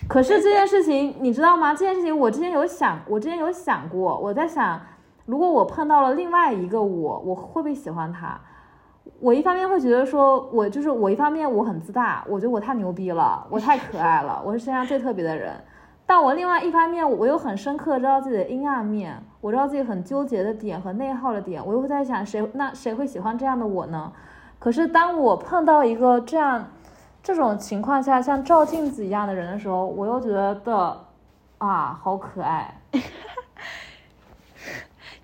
[0.09, 1.73] 可是这件事情你知道吗？
[1.75, 4.81] 这件事情我之前有想，我之前有想过，我在想，
[5.27, 8.41] 如果我碰到了另外一个我，我会不会喜欢他？
[9.23, 15.55] 我一方面会觉得说，我就是我一方面我很自大，我觉得我太牛逼了，我太可爱了，我是世界上最特别的人。
[16.05, 24.13] 但我另外一方面，我又很深刻知道自己的阴暗面，我知道自己很纠结的点和内耗的点，我又会在想，谁那谁会喜欢这样的我呢？
[24.59, 26.67] 可是当我碰到一个这样。
[27.25, 31.07] 这种情况下，像照镜子一样的人的时候，我又觉得
[31.59, 32.81] 啊，好可爱。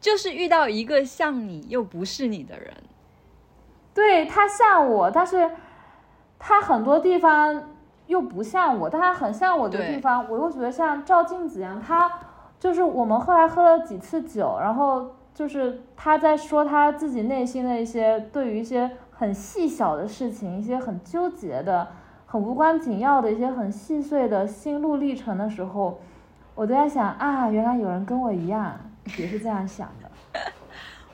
[0.01, 2.73] 就是遇到一个像你又不是你的人，
[3.99, 5.51] 对他像我，但是
[6.39, 7.63] 他很多地方
[8.07, 11.81] 又不像我，但他很像我的地方，我又觉得像照镜子一样。
[11.81, 12.11] 他
[12.61, 18.91] 就是我们后来喝了几次酒，然后就是他在说他自己内心的一些对于一些。
[19.19, 21.89] 很细小的事情，一些很纠结的、
[22.25, 25.99] 很无关紧要的一些很细碎的心路历程的时候，
[26.55, 28.79] 我都在想啊，原来有人跟我一样
[29.19, 30.08] 也是这样想的。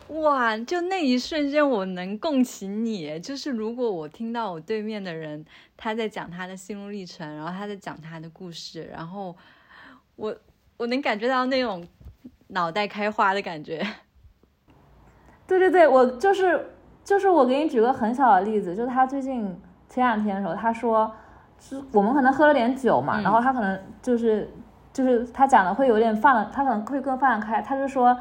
[0.09, 3.19] 哇，就那一瞬间，我能共情你。
[3.21, 5.45] 就是如果我听到我对面的人
[5.77, 9.35] 他在讲他的心路历程，然后他在讲他的故事，然后
[10.17, 10.37] 我
[10.77, 11.87] 我能感觉到那种
[12.49, 13.87] 脑袋开花的感觉。
[15.47, 16.71] 对对对，我就是。
[17.05, 19.55] 就是我给你举个很小的例子，就是他最近
[19.90, 21.14] 前两天的时候，他说
[21.61, 24.51] 是我们可能喝了点酒嘛，然后他可能就是
[24.90, 27.61] 就是他讲的会有点放，他可能会更放得开。
[27.61, 28.19] 他就说，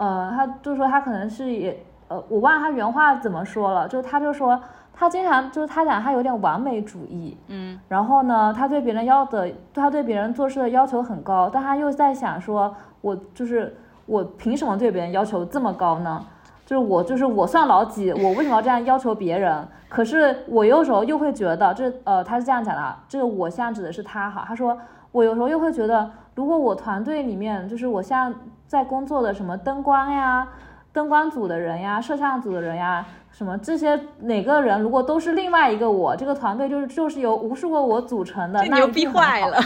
[0.00, 4.58] 呃，他就说他可能是也呃，我忘了他原话怎么说了，就他就说
[4.94, 16.24] 他经常就是他讲他有点完美主义，嗯，然后呢，他对别人要的，他对别人做事的要求很高，但他又在想说，我就是我凭什么对别人要求这么高呢？
[16.64, 19.68] 就是我就是我算老几，我为什么要这样要求别人？
[19.90, 24.78] 可是我有时候又会觉得，这呃他是这样讲的啊，这个我现在指的是他哈，他说
[25.12, 28.32] 我有时候又会觉得，如果我团队里面就是我现在
[28.70, 30.46] 在工作的什么灯光呀、
[30.92, 33.04] 灯光组的人呀、摄像组的人呀。
[33.32, 39.60] 什么这些哪个人如果都是另外一个我，这个团队就是就是由无数个我组成的，那牛逼坏了。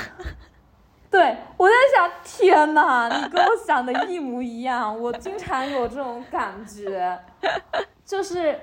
[1.11, 7.19] 对我在想，天哪，你跟我想的一模一样，我经常有这种感觉，
[8.07, 8.59] 就是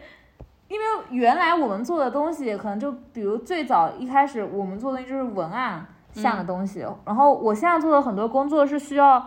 [0.67, 9.23] 因为原来我们做的东西，可能就比如最早一开始我们做的就是文案像的东西，然后我现在做的很多工作是需要。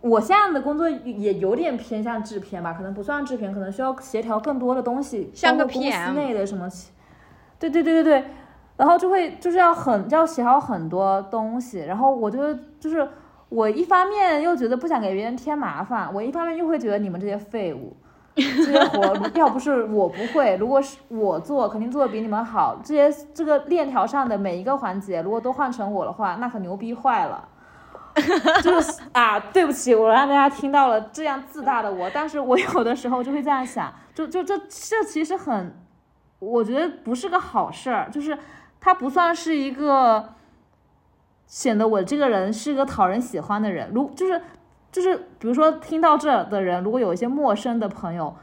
[0.00, 6.68] 我现在的工作也有点偏向制片吧，可能不算制片，可能需要协调更多的东西，像个公司内的什么，
[7.58, 8.24] 对对对对对，
[8.76, 13.08] 然后就会就是要很要协调很多东西，然后我就就是
[13.48, 17.96] 我一方面又觉得不想给别人添麻烦，我一方面又会觉得你们这些废物，
[18.36, 22.80] 这些活 要不是我不会，如果是我做，肯定做的比你们好。
[22.84, 27.48] 这些这个链条上的每一个环节，如果都换成我的话，那可牛逼坏了。
[28.62, 35.74] 就是啊，对不起，我让大家听到了这样自大的我，但是我有的时候就会这样想，就就这这其实很，
[36.38, 38.36] 我觉得不是个好事儿，就是
[38.80, 40.34] 它不算是一个
[41.46, 43.90] 显得我这个人是一个讨人喜欢的人。
[43.92, 44.40] 如就是
[44.90, 48.34] 就是比如说听到这的人，如果有一些陌生的朋友，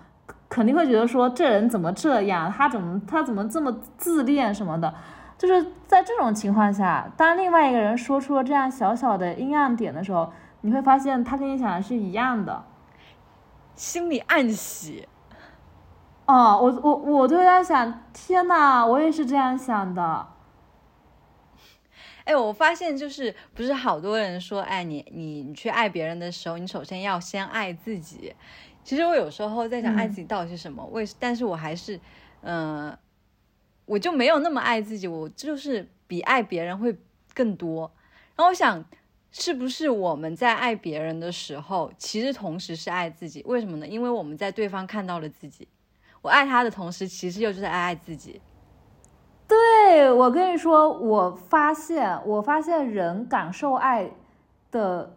[0.49, 4.93] 肯定会觉得说这人怎么这样，他怎么他怎么这么自恋什么的。
[5.37, 12.63] 就是在这种情况下，当另外一个人说出了这样小小的阴暗点的时候，你会发现他跟你想的是一样的，
[13.75, 15.07] 心里暗喜。
[16.25, 20.27] 哦，我我我就在想，天呐，我也是这样想的。
[22.23, 28.33] 哎，我发现就是不是好多人说，哎，你你你去爱别人的时候，你首先要先爱自己。
[28.83, 30.83] 其实我有时候在想，爱自己到底是什么？
[30.87, 31.99] 为，但是我还是，
[32.41, 32.97] 嗯。
[33.85, 36.97] 我就没有那么爱自己，我就是比爱别人会
[37.33, 37.91] 更多。
[38.35, 38.83] 然后我想，
[39.31, 43.43] 是不是我们在爱别人的时候，其实同时是爱自己？
[43.45, 43.87] 为什么呢？
[43.87, 45.67] 因为我们在对方看到了自己，
[46.21, 48.41] 我爱他的同时，其实又是在爱爱自己。
[49.47, 54.09] 对我跟你说，我发现，我发现人感受爱
[54.71, 55.15] 的，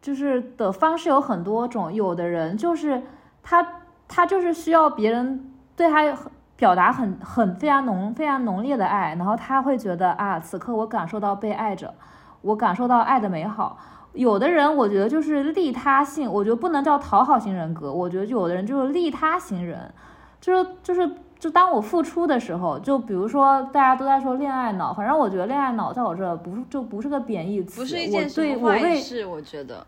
[0.00, 1.92] 就是的方式有很多种。
[1.92, 3.02] 有的人就是
[3.42, 6.16] 他，他就是需要别人对他。
[6.56, 11.92] 表达很很非常浓非常浓烈的爱，然后他会觉得啊，此刻我感受到被爱着，
[12.40, 13.78] 我感受到爱的美好。
[14.14, 19.92] 有的人我觉得就是利他性，我觉得不能叫讨好型人格，我觉得有的人就是利他型人，
[20.40, 28.22] 就是就是就当我付出的时候，就比如说大家都在说恋爱脑，反正我觉得恋爱脑在我这不是就不是个贬义词，不是一件
[28.58, 29.86] 坏事，我觉得，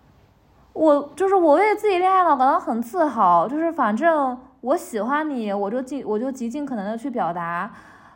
[0.75, 4.37] 我就是我为自己恋爱脑感到很自豪，就是反正。
[4.61, 7.71] 我喜欢你，我就尽我就极尽可能的去表达，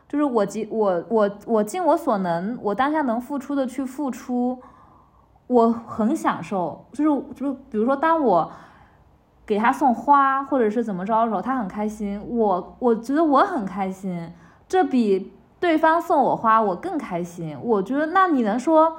[0.09, 4.59] 就是我极我我我尽我所能，我当下能付出的去付出，
[5.47, 8.51] 我很享受，就是就是比如说当我
[9.47, 14.33] 给他送花或者是怎么着的时候，他很开心，我我觉得我很开心，
[14.69, 17.57] 这比对方送我花我更开心。
[17.63, 18.97] 我觉得那你能说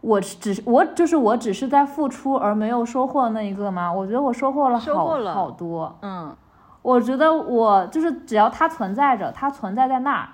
[0.00, 3.92] 我只是我就是我只是在付出而没有收获那一个吗？
[3.92, 6.34] 我觉得我收获了好好多，嗯。
[6.82, 10.28] 我觉得我就是只要他存在着，他存在在那儿，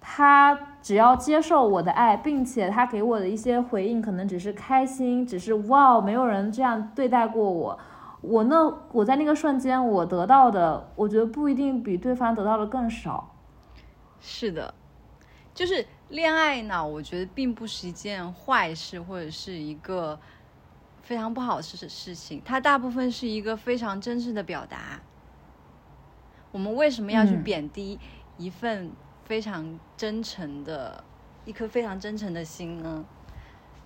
[0.00, 7.78] 他只要接受我的爱，并且他给我的一些回应可能只是开心，只是哇，没有人这样对待过我，
[8.22, 13.34] 我那我在那个瞬间我得到的，我觉得不一定比对方得到的更少。
[14.18, 14.72] 是的，
[15.52, 20.18] 就是恋爱脑，我觉得并不是一件坏事，或者是一个
[21.02, 25.00] 非常不好的事事情，它大部分是一个非常真实的表达。
[26.52, 27.98] 我们为什么要去贬低
[28.36, 28.90] 一份
[29.24, 31.02] 非常真诚的、
[31.44, 33.04] 一颗非常真诚的心呢？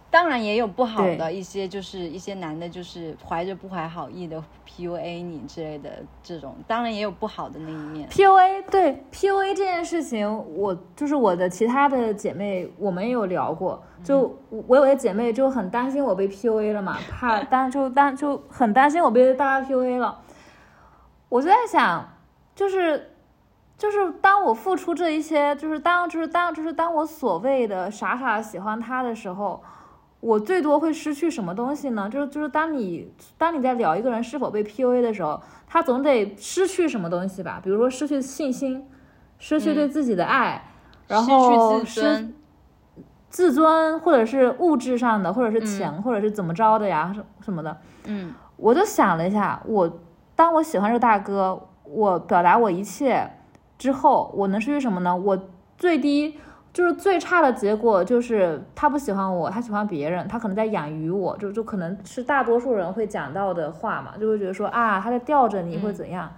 [0.09, 8.09] 当然也有不好的一些，就是一些男的，就是怀着不怀好意的 PUA 你之类的这种，当然也有不好的那一面。
[8.09, 13.83] PUA 对 PUA 这件事情，我就是我的其他的姐妹，我们也有聊过。
[14.03, 20.21] 就我有些姐妹就很担心我被 PUA 了嘛，怕担就担就很担心我被大家 PUA 了。
[21.29, 22.16] 我就在想。
[22.57, 23.13] 就是，
[23.79, 29.63] 就是当我付出这一些，就是当，就是当，就是当我所谓的傻傻喜欢他的时候，
[30.21, 32.09] 我最多会失去什么东西呢？
[32.09, 37.61] 就是，就是当你，当你在聊一个人是否被 PUA 的时候，他总得失去什么东西吧？
[37.63, 38.89] 比如说失去信心，
[39.39, 40.71] 失去对自己的爱，
[41.07, 42.35] 然失后去自尊，
[43.29, 47.77] 自尊，或者是物质上的，或者是钱，或者是怎么着的呀，什什么的。
[48.07, 50.01] 嗯我就想了一下，我
[50.35, 53.31] 当我喜欢这个大哥，我表达我一切
[53.79, 55.17] 之后，我能失去什么呢？
[55.17, 55.39] 我
[55.77, 56.39] 最低
[56.73, 66.31] 就是最差的结果就是他不喜欢我，他喜欢别人，他可能在养鱼我，就就可能是大多数人会讲到的话嘛，就会觉得说啊，他在吊着你，或怎样。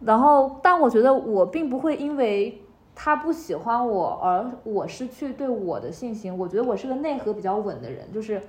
[0.00, 2.62] 然后，但我觉得我并不会因为
[2.94, 6.36] 他不喜欢我而我失去对我的信心。
[6.38, 8.40] 我觉得我是个内核比较稳的人，就是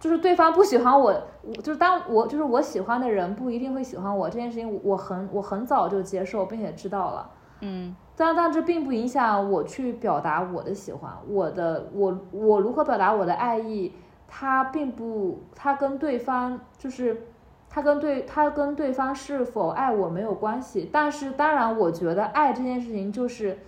[0.00, 7.30] 就是对方不喜欢我，我就是当我就是我喜欢的人不一定会喜欢我这件事情，我很我很早就接受并且知道了。
[7.60, 13.92] 嗯但但这并不影响我去表达我的喜欢，我的我我如何表达我的爱意，
[14.28, 17.26] 他并不，他跟对方就是，
[17.68, 20.88] 他跟对他跟对方是否爱我没有关系。
[20.92, 23.58] 但是当然，我觉得爱这件事情就是，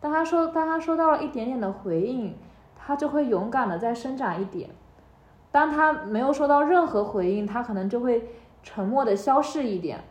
[0.00, 2.36] 当他说当他收到了一点点的回应，
[2.76, 4.68] 他就会勇敢的再生长一点。
[5.52, 8.30] 当他没有收到任何回应，他可能就会
[8.64, 10.02] 沉默的消逝一点。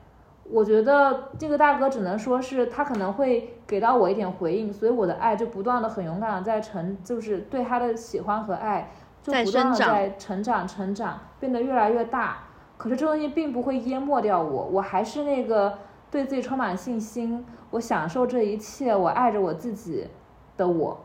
[0.50, 8.92] 我觉得这个大哥只能说是他可能会给到我一点回应，所以我的爱就不断的很勇敢的在成，就是对他的喜欢和爱
[9.24, 12.39] 就不断的在成长成长，变得越来越大。
[12.78, 15.78] 可是这东西并不会淹没掉我，我还是那个
[16.10, 20.08] 对自己充满信心，我享受这一切，我爱着我自己
[20.58, 21.00] 的我。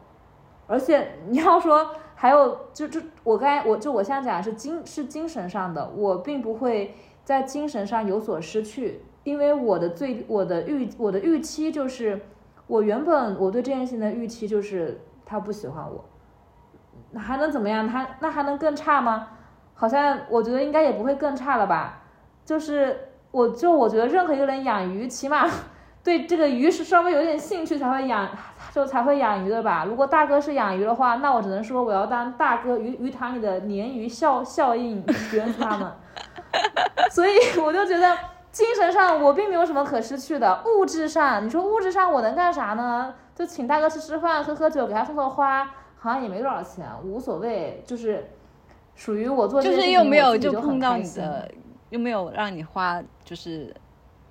[0.67, 12.19] 而且你要说还有就就我刚才我就我现在讲是精是精神上的，我并不会在精神上有所失去，因为我的最我的预我的预期就是
[12.67, 17.87] 我原本我对这件事情的预期就是他不喜欢我，还能怎么样？
[17.87, 19.29] 他那还能更差吗？
[19.75, 22.03] 好像我觉得应该也不会更差了吧。
[22.47, 25.47] 就是我就我觉得任何一个人养鱼，起码
[26.07, 28.29] 对这个鱼是稍微有点兴趣才会养，
[28.73, 29.85] 就才会养鱼的吧。
[29.85, 35.93] 如果大哥是养鱼的话，那我只能说我要当大哥鱼鱼塘里的鲶鱼效效应卷死他们。
[37.11, 38.17] 所以我就觉得
[38.53, 43.13] 精神上我并没有什么可失去的，物质上你说物质上我能干啥呢？
[43.35, 45.65] 就请大哥吃吃饭、喝喝酒，给他送送花，
[45.99, 48.31] 好像也没多少钱，无所谓，就是
[48.95, 51.51] 属于我做这就是又没有就碰到你的，
[51.91, 53.75] 又没有让你花就是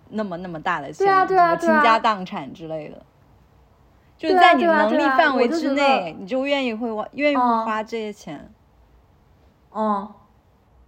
[0.10, 3.01] 那么那么大的钱，对啊对啊什么倾家荡产之类的。
[4.18, 8.49] 就在你能力范围之内，你就愿意会花，愿意嗯花这些钱。
[9.74, 10.08] 嗯，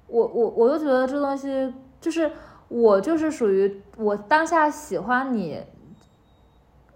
[0.07, 2.31] 我我我就觉得这东西就是
[2.69, 5.61] 我就是属于我当下喜欢你，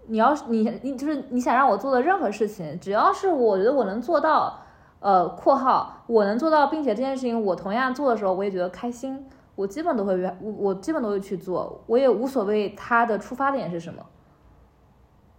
[0.06, 4.60] 你要是你你就是你想让我做的任何事情，只要是我觉得我能做到，
[5.00, 14.06] 呃，括号我能做到，并且这件事情我同样做的时候，我也觉得开心，我基本都会愿我我基本都会去做，我也无所谓它的出发点是什么，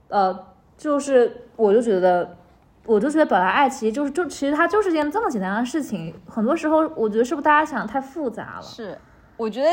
[0.08, 0.48] 呃，
[0.78, 2.38] 就是我就觉得。
[2.86, 8.62] 我就觉得表达爱其实就是就其实它就是件这么简单的事情，很多时候我觉得是不是大家想的太复杂了？
[8.62, 9.00] 是，
[9.38, 9.70] 我觉得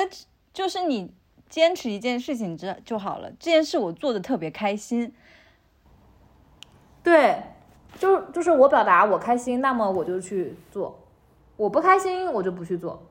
[0.53, 1.13] 就是你
[1.49, 3.29] 坚持一件事情这就好了。
[3.33, 5.13] 这件事我做的特别开心，
[7.03, 7.43] 对，
[7.99, 10.95] 就就是我表达我开心，那么我就去做；
[11.57, 13.03] 我不开心，我就不去做。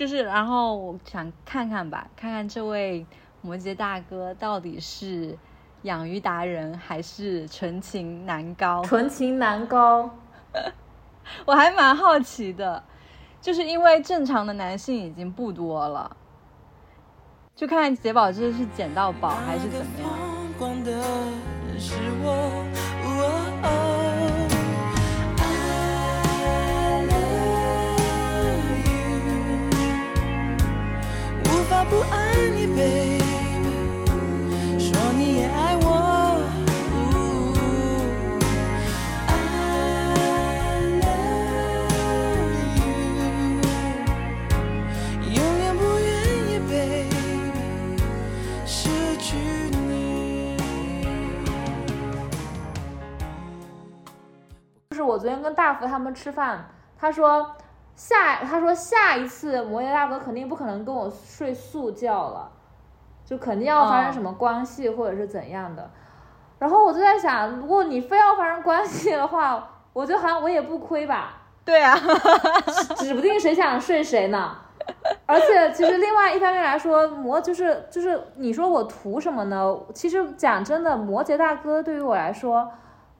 [0.00, 3.04] 就是然后我想看看吧，看看这位
[3.42, 5.36] 摩羯大哥到底是
[5.82, 8.82] 养鱼达人还是纯情男高。
[8.82, 10.08] 纯情男高，
[11.44, 12.82] 我还蛮好奇的，
[13.42, 16.16] 就是因为正常的男性已经不多了，
[17.54, 20.08] 就看看杰宝这是捡到宝还是怎么样。
[55.20, 56.64] 昨天跟大福他们吃饭，
[56.98, 57.54] 他说
[57.94, 62.50] 下他说下一次摩羯大哥肯定不可能跟我睡素觉了，
[63.24, 65.90] 就肯定要发生哦什么关系或者是怎样的。
[66.58, 71.34] 然后我就在想，如果你非要发生关系的话，我就好像我也不亏吧。
[71.64, 71.94] 对啊，
[72.96, 74.56] 指不定谁想睡谁呢。
[75.26, 79.76] 而且其实另外一方面来说，摩就是就是你说我图什么呢？
[79.94, 82.68] 其实讲真的，摩羯大哥对于我来说，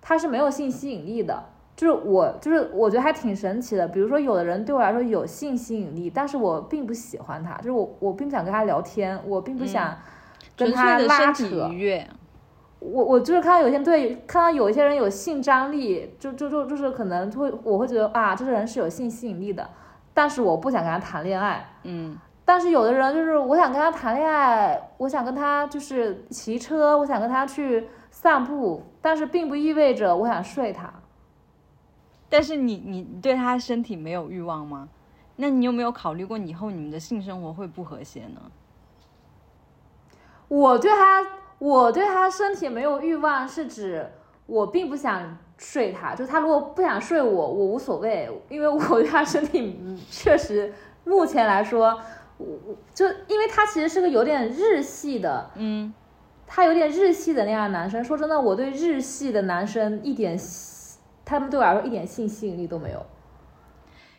[0.01, 1.45] 他是没有性吸引力的。
[1.81, 3.89] 就是我就是我觉得还挺神奇的。
[3.89, 9.97] 比如说有的人对我来说有性吸引力，但是我并不喜欢他，就是我我并不想跟他聊天，我并不想
[10.59, 11.79] 跟他拉扯愉。
[11.79, 12.07] 悦。
[12.81, 19.67] 我我就是看到有些对看到有一些人有性张力，就就就就是可能会我会觉得啊，这个人是有性吸引力的，
[20.13, 21.67] 但是我不想跟他谈恋爱。
[21.85, 22.15] 嗯，
[22.45, 30.93] 但是有的人就是我想跟他谈恋爱，我想跟他就是骑车，我想跟他去散步，但是并不意味着我想睡他。
[32.31, 34.89] 但是你你你对他身体没有欲望吗？
[35.37, 38.41] 那你有没有考虑过以后你们的性生活会不和谐呢？
[40.49, 41.27] 我对他，
[41.59, 44.11] 我对他身体没有欲望，是指
[44.47, 50.73] 我并不想睡他，就是他如果不想睡我，我无所谓，因为我对他身体嗯确实
[51.05, 51.99] 目前来说，
[52.37, 55.95] 我我就因为他其实是个有点日系的，嗯，
[56.47, 58.05] 他有点日系的那样的男生。
[58.05, 60.70] 说真的，我对日系的男生一点吸，
[61.31, 63.01] 他们对我来说一点性吸引力都没有。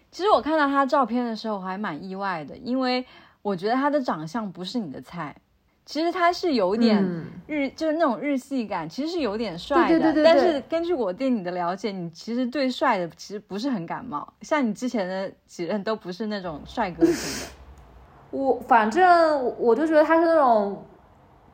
[0.09, 3.05] 其实我看到他照片的时候，我还蛮意外的，因为
[3.41, 5.35] 我觉得他的长相不是你的菜。
[5.83, 9.99] 其实他是有点嗯日，就是那种日系感，其实是有点帅的。
[9.99, 17.51] 对对对对但是根据我对你的了解，你其实对帅的其实不是很感冒，像你之前的几任都不是那种帅哥型的。
[18.31, 20.85] 我反正我就觉得他是那种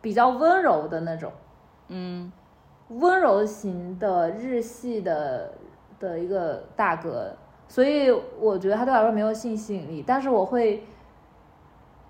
[0.02, 1.32] 比较温柔的那种。
[1.88, 2.32] 嗯，
[2.90, 5.52] 温柔型的日系的
[6.00, 7.34] 的一个大哥，
[7.68, 8.10] 所以
[8.40, 10.86] 我觉得他对我说没有性吸引力，但是我会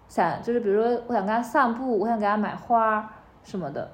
[0.07, 3.11] 想，就是比如说我想跟他散步，我想给他买花
[3.43, 3.89] 什么的。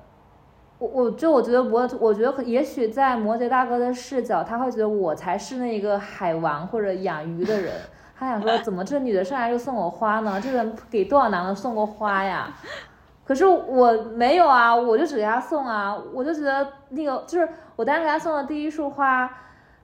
[0.80, 7.74] 我我就我觉得我我觉得也许在摩羯大哥的视角，他会觉得我才是那个海王或者养鱼的人，
[8.18, 10.42] 他想说怎么这女的上来就送我花呢？
[10.42, 12.54] 这人给多少男的送过花呀？
[13.26, 17.48] 可是我没有啊，我就只给他送啊，我就觉得那个就是
[17.78, 19.32] 我当时给他送的第一束花，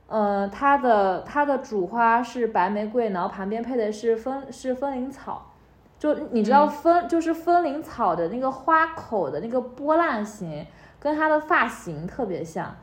[0.07, 5.53] 呃，它的它的主花是白玫瑰，然后旁边配的是风是风铃草，
[5.97, 10.67] 就你知道风、就是风铃草的那个花口的那个波浪形，
[10.99, 12.75] 跟它的发型特别像，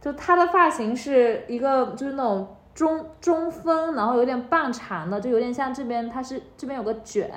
[0.00, 7.30] 就它的发型是一个就是那种中中分，然后有点半长的，就有点像这边它是这边有个卷。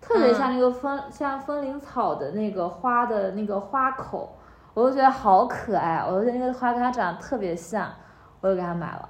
[0.00, 4.38] 特别像那个风，像风铃草的那个花的那个花口，
[4.74, 7.94] 我就觉得好可爱，我就觉得那个花跟它长得特别像，
[8.40, 9.08] 我就给它买了。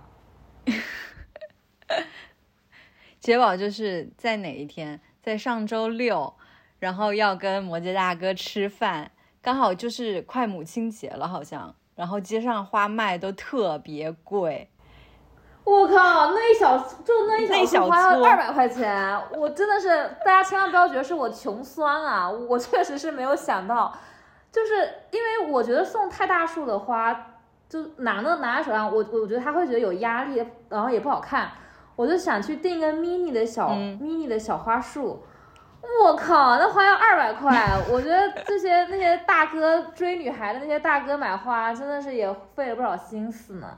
[3.20, 6.34] 杰宝就是在哪一天，在上周六，
[6.78, 9.11] 然后要跟摩羯大哥吃饭，
[9.43, 14.70] 刚好就是快母亲节了，好像，然后街上花卖都特别贵，
[15.69, 19.89] 我靠，那一小就那一小小束花要撮二百块钱，我真的是
[20.25, 23.93] 大家千万不要觉得是我穷酸啊，我确实是没有想到，
[24.51, 24.75] 就是
[25.11, 27.12] 因为我觉得送太大束的花，
[27.69, 31.51] 就拿那拿在手上，我我觉得他会觉得有压力，然后也不好看，
[31.97, 35.23] 我就想去订一个 mini 的小、嗯 mini 的小花束。
[36.03, 37.73] 我靠，那花要二百块！
[37.91, 43.69] 我觉得这些那些大哥追女孩的那些大哥买花，真的是也费了不少心思呢。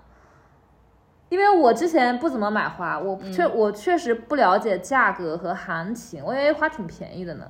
[1.30, 7.46] 因为我之前不怎么买花，我确、我确实不了解价格和行情，我以为花挺便宜的呢。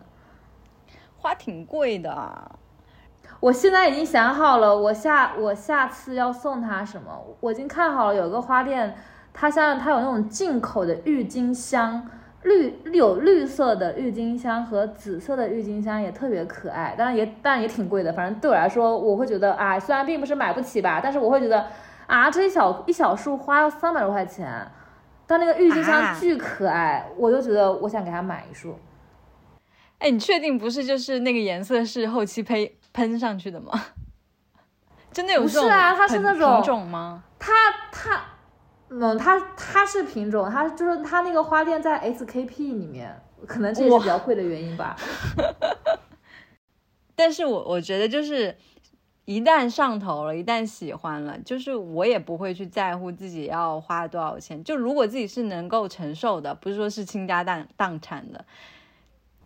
[1.17, 2.53] 花挺贵的啊。
[3.41, 7.11] 我现在已经想好了，我下我下次要送他什么，
[7.41, 8.95] 我已经看好了，有个花店，
[9.33, 12.07] 它像它有那种进口的郁金香，
[12.43, 21.65] 绿有绿色的郁金香和紫色的郁金香，也特别可爱，但是也当然也挺贵的，反正对我来说，我会觉得啊，虽然并不是买不起吧，但是我会觉得
[22.11, 24.69] 啊，这一小一小束花要三百多块钱，
[25.29, 28.77] 但那个郁金香啊巨可爱，我就觉得我想给他买一束。
[29.99, 33.71] 哎，你确定不是就是那个颜色是后期喷喷上去的吗？
[35.13, 37.23] 真的有不这种是啊它是那种品种吗？
[37.39, 37.53] 它
[37.93, 38.21] 它，
[38.89, 44.97] 嗯，它它是品种，它就是它那个花店在 SKP 里面，可能这也是比较贵的原因吧。
[47.15, 48.57] 但是我我觉得就是
[49.31, 54.65] 一旦上头了，一旦喜欢了，就是我也不会去在乎自己要花多少钱。
[54.65, 58.45] 就如果自己是能够承受的，不是说是倾家荡荡产的，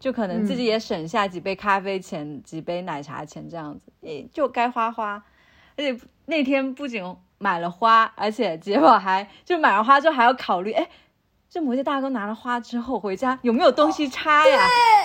[0.01, 5.23] 就可能自己也省下几杯咖啡钱、几杯奶茶钱这样子，诶，就该花花。
[5.77, 10.89] 而且那天不仅买了花，而且结果还就买完花之后还要考虑，哎，
[11.55, 14.59] 这摩羯大哥拿了花之后回家有没有东西插呀？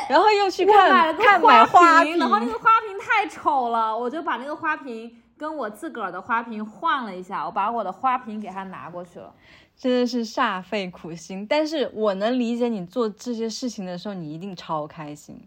[0.10, 9.32] 然后又去看看买花瓶，然后那个花瓶太丑了，我就把那个花瓶跟我自个儿的花瓶换了一下，我把我的花瓶给他拿过去了。
[9.78, 11.46] 真的是煞费苦心。
[11.48, 15.40] 但是我能理解你做这些事情的时候，你一定超开心。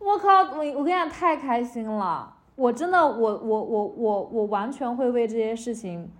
[0.00, 2.34] 我靠，我我跟你讲，太开心了！
[2.56, 6.10] 我真的，我我我我我完全会为这些事情，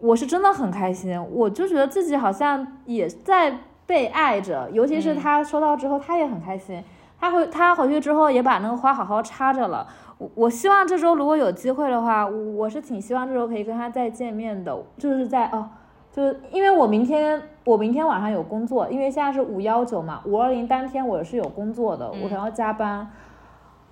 [0.00, 1.22] 我是真的很开心。
[1.32, 6.82] 我就觉得自己好像也在被爱着，尤其是嗯他收到之后，他也很开心。
[7.18, 9.86] 他回他回去之后也把那个花好好插着了。
[10.16, 15.68] 我我希望这周如果有机会的话，我我是挺希望这周可以跟他再见面的，就是在哦，
[16.10, 23.10] 就是因为我明天我明天晚上有工作，因为现在是五幺九嘛，五二零当天我是有工作的，我还要加班。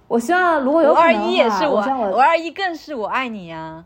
[0.06, 3.84] 我希望如果有五二一也是我，五二一更是我爱你啊！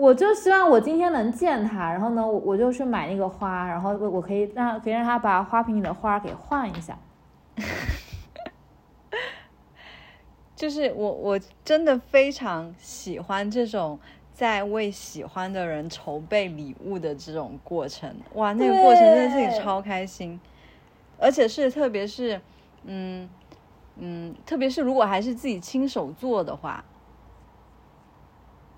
[0.00, 6.96] 我就希望我今天能见他，然后呢，我我就去买那个花，然后我我可以让可以让他把花瓶里的花给换一下。
[10.56, 13.98] 就是我我真的非常喜欢这种
[14.32, 20.40] 在为喜欢的人筹备礼物的这种过程，哇，那个过程真的自己超开心，
[21.18, 22.40] 而且是特别是，
[22.84, 23.28] 嗯
[23.96, 26.82] 嗯，特别是如果还是自己亲手做的话，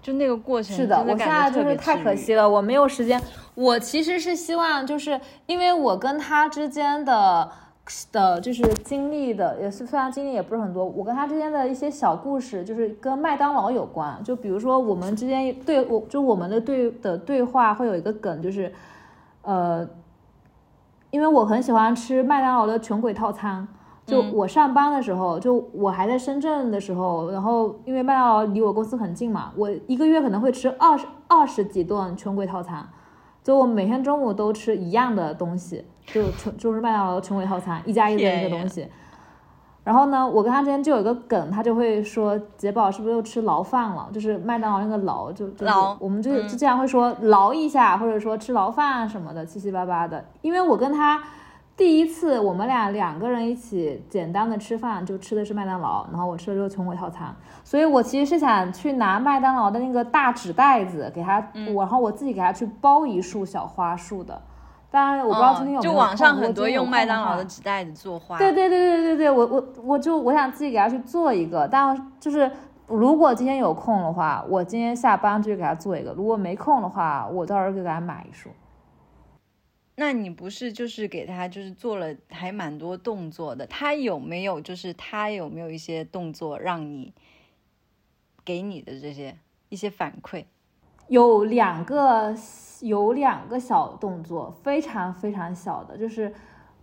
[0.03, 3.23] 就那个过程是的，真我现在就是太可惜了，我没有时间。
[3.55, 7.49] 我其实是希望，就是因为我跟他之间的
[8.11, 14.21] 的，就是经历的，也是虽然经历也不是很多，我跟他之间的一些小故事，就是跟麦当劳有关。
[14.25, 18.73] 就比如说我们之间对我，就我们的对的对话会有一个梗，就是
[19.43, 19.89] 呃，
[21.11, 23.69] 因为我很喜欢吃麦当劳的穷鬼套餐。
[24.05, 32.89] 就我上班的时候，就我还在深圳的时候，然后因为麦当劳离我公司很近嘛，我一个月可能会吃二十二十几顿穷鬼套餐，
[33.43, 38.89] 就我每天中午都吃一样的东西，就穷就是麦当劳的穷鬼套餐，一加一的一个东西。
[39.85, 44.09] 然后呢，我跟他之间就有一个梗，他就会说杰宝是不是又吃牢饭了？
[44.13, 50.25] 就是麦当劳那个牢，就就是牢我们就嗯就这样会说牢一下，或者说吃牢饭什么的，七七八八的。
[50.41, 51.21] 因为我跟他
[51.75, 64.41] 第一次我们俩两个人一起简单的吃饭，就吃的是麦当劳，然后我吃的就是穷鬼套餐，所以我其实是想去拿麦当劳的那个大纸袋子给他，嗯我然后我自己给他去包一束小花束的。
[64.91, 72.49] 当然，我不知道今天有没有空、哦就网上很多用麦当劳的纸袋子做花，对对对对对对，我我我就我想自己给他去做一个，但就是
[72.87, 78.51] 如果今天有空的话，我今天下班就给他做一个；如果没空的话，我到时候就给他买一束。
[80.05, 83.65] 那你不是就是给他就是做了还蛮多动作的？
[83.69, 87.15] 他有没有就是他有没有一些动作让你
[88.45, 89.39] 给你的这些
[89.69, 90.45] 一些反馈？
[91.07, 92.35] 有两个
[92.81, 96.35] 有两个小动作，非常非常小的，就是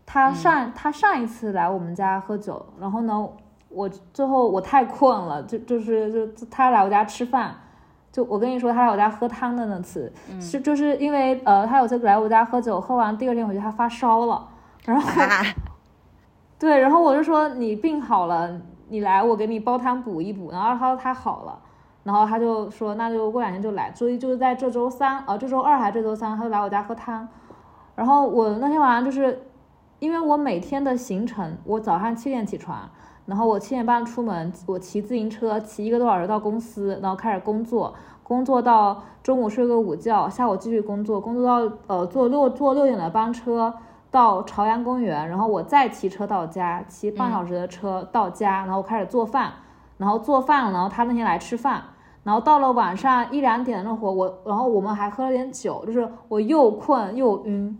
[0.05, 3.29] 他上、他上一次来我们家喝酒，然后呢，
[3.67, 7.59] 我最后我太困了，就就是就他来我家吃饭。
[8.11, 14.47] 就我跟你说，他来我家喝汤的那次，是就是因为呃，他有次来我家喝酒，喝完第二天回去他发烧了，
[14.85, 15.43] 然后啊，
[16.57, 20.51] 对，然后我就说你病好了，你来我给你煲汤补一补。
[20.51, 21.59] 然后他说他好了，
[22.03, 27.27] 然后他就说那就过两天就来，所以就是在这周三，呃，这周二还是这周三，他就来我家喝汤。
[27.95, 29.43] 然后我那天晚上就是，
[29.99, 32.89] 因为我每天的行程，我早上七点起床，
[33.29, 43.71] 然后我七点半出门，我骑自行车骑一个多小时到公司，然后开始工作，工作到中午睡个午觉，下午继续工作，工作到呃坐六坐六点的班车
[44.09, 49.53] 到朝阳公园，然后我再骑车到家，骑半小时的车到家，然后开始做饭，
[49.97, 51.83] 然后做饭，然后他那天来吃饭。
[52.23, 57.79] 然后到了晚上一两点那会儿，我然后我们还喝了点酒，就是我又困又晕，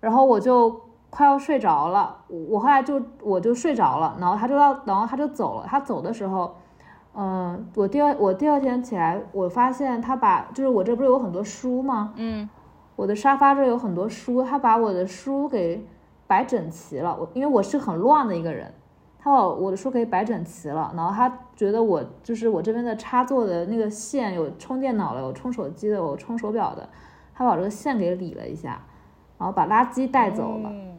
[0.00, 0.80] 然后我就
[1.14, 5.64] 快要睡着了，我我后来就我就睡着了，然后他就要，然后他就走了。
[5.64, 6.56] 他走的时候，
[7.14, 12.12] 嗯、我第二我第二天起来，我发现他把就是我这不是有很多书吗？
[12.16, 12.48] 嗯，
[12.96, 15.86] 我的沙发这有很多书，他把我的书给
[16.26, 17.16] 摆整齐了。
[17.16, 18.74] 我因为我是很乱的一个人，
[19.20, 26.88] 他把我的书给摆整齐了，然后他觉得我就是我这边的插座的那个线有充电脑的，有充手机的，有充手表的，
[27.32, 28.80] 他把这个线给理了一下，
[29.38, 30.68] 然后把垃圾带走了。
[30.72, 30.93] 嗯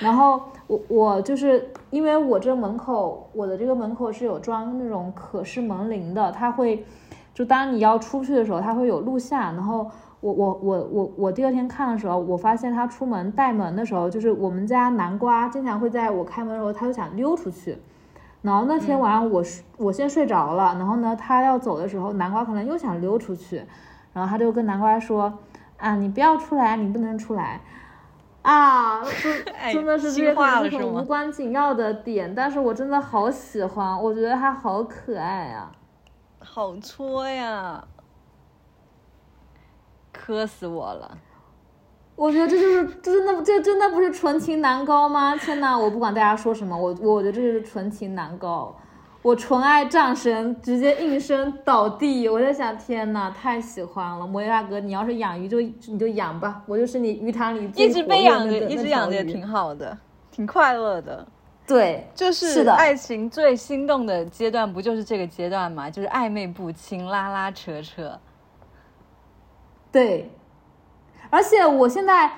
[0.00, 6.84] 然后我我就是因为我这门口，我的这个门口是有装那种可视门铃的，它会
[7.32, 9.54] 就当你要出去的时候，它会有录像。
[9.54, 9.90] 然后
[10.20, 17.78] 我我我我我第二天看的时候，我发现他出门带门的时候，就是我们家南瓜经常会在我开门的时候，他就想溜出去。
[18.42, 23.64] 然后那天晚上我睡我先睡着了，然后呢，他要走的时候，南瓜可能又想溜出去，
[24.12, 25.32] 然后他就跟南瓜说
[25.78, 27.60] ：“啊，你不要出来，你不能出来。”
[28.46, 35.72] 啊， 就哎真的是这心些可能是很无关紧要的点，但是我真的好喜欢，我觉得他好可爱啊。
[36.38, 37.84] 好戳呀，
[40.12, 41.18] 磕死我了。
[42.14, 45.34] 我觉得这就是这真的这真的不是纯情男高吗？
[45.36, 48.74] 天呐，我不管大家说什么，我我觉得这就是纯情男高。
[49.26, 54.24] 我纯爱战神直接应声倒地，我在想，天呐，太喜欢了！
[54.24, 59.98] 摩耶大哥，你要是养鱼就你就养吧，我就是你鱼塘里一直被养着，一直养着也挺好的，
[60.30, 61.26] 挺快乐的。
[61.66, 65.90] 对，就是爱情最心动的阶段，不就是这个阶段吗？
[65.90, 68.16] 就是暧昧不清，拉拉扯扯。
[69.90, 70.30] 对，
[71.30, 72.30] 而且我现在，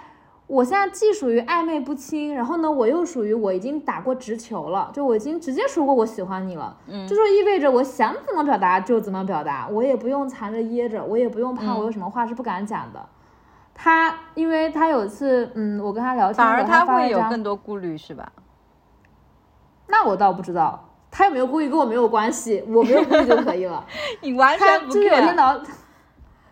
[0.49, 13.09] 我现在既属于暧昧不清，然后呢，我又属于我已经打过直球了，就我已经直接说过我喜欢你了，嗯这就意味着我想怎么表达就怎么表达，我也不用藏着掖着，我也不用怕嗯我有什么话是不敢讲的。
[13.75, 18.33] 他，因为他有一次，嗯，我跟他聊天，反而他会有更多顾虑，是吧？
[19.87, 23.85] 那我倒不知道，他有没有故意跟我没有关系，我没有故意就可以了。
[24.23, 25.35] 你完全就有天 care。
[25.37, 25.61] 聊，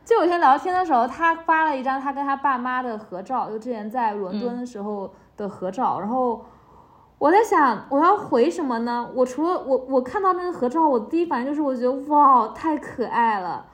[0.07, 5.99] 就有天聊天的时候，他发了一张他跟他爸妈的合照，就之前在伦敦的时候的合照。
[5.99, 6.45] 然后
[7.19, 9.11] 我在想，我要回什么呢？
[9.13, 13.67] 我除了我我看到那个合照，我第一反应就是我觉得哇，太可爱了，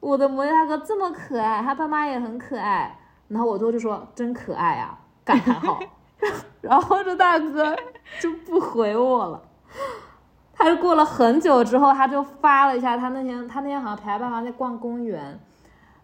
[0.00, 2.98] 我的摩羯大哥这么可爱，他爸妈也很可爱。
[3.28, 5.78] 然后我最后就说真可爱啊，感叹号。
[6.60, 7.74] 然后这大哥
[8.20, 9.40] 就不回我了。
[10.52, 15.40] 他就过了很久之后，他就发了一下，他那天他那天好像陪他爸妈在逛公园，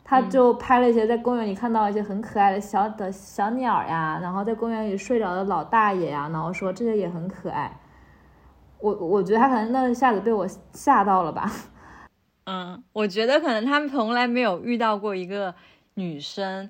[0.05, 7.80] 他就拍了一些在公园里看到一些很可爱的小的小鸟呀，然后在公园里睡着的老大爷呀，然后说这些也很可爱。
[8.78, 11.50] 我我觉得他可能那一下子被我吓到了吧。
[12.44, 15.55] 嗯，我觉得可能他们从来没有遇到过一个
[15.94, 16.68] 女生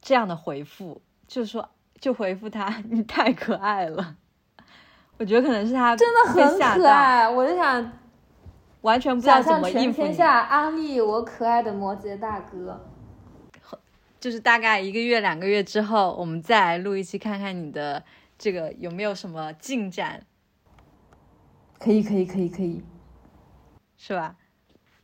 [0.00, 1.68] 这样的回复，就说
[2.00, 4.14] 就回复他你太可爱了。
[5.18, 7.90] 我觉得可能是他真的很可爱，我就想
[8.86, 12.80] 完全不知道怎么应付天下安利我可爱的摩羯大哥。
[14.20, 18.02] 就是大概一个月、两个月之后，我们再来录一期，看看你的
[18.38, 20.24] 这个有没有什么进展，
[21.80, 22.82] 可以可以可以可以，
[23.96, 24.36] 是吧？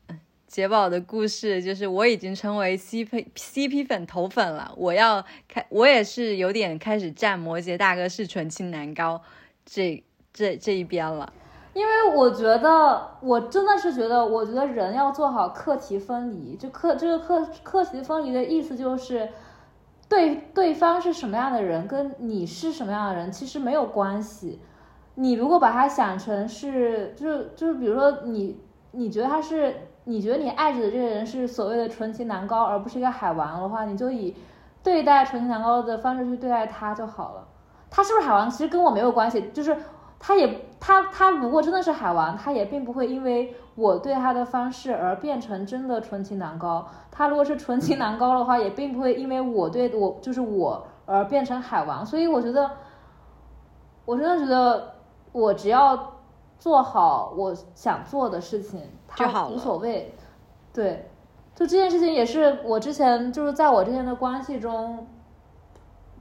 [0.07, 9.21] 嗯，杰宝的故事就是我已经成为 CP CP 粉头粉了，我要开，我也是有点开始站摩羯大哥是纯情男高
[9.67, 10.03] 这
[10.33, 11.33] 这这一边了。
[11.75, 16.55] 因为我觉得，我真的是觉得，我觉得人要做好课题分离。
[16.57, 19.29] 就课这个课课题分离的意思就是，
[20.09, 24.61] 对对方是什么样的人，跟你是什么样的人其实没有关系。
[25.15, 28.61] 你如果把他想成是，就是就是，比如说你
[28.91, 34.37] 你觉得他是，你觉得你爱着的这个人是所谓的纯情男高，而不是一个海王的话，你就以
[34.83, 37.49] 对待纯情男高的方式去对待他就好了。
[37.91, 39.77] 他是不是海王，其实跟我没有关系，就是
[40.25, 46.87] 他也他他如果真的是海王，他也并不会因为我对他的方式而变成真的纯情男高。
[47.11, 52.07] 他如果是纯情男高的话，也并不会因为我对我就是我而变成海王。
[52.07, 52.71] 所以我觉得，
[54.05, 54.95] 我真的觉得
[55.33, 56.13] 我只要
[56.57, 60.15] 做好我想做的事情，他无所谓。
[60.73, 61.11] 对，
[61.57, 65.05] 就这件事情也是我之前就是在我之前的关系中。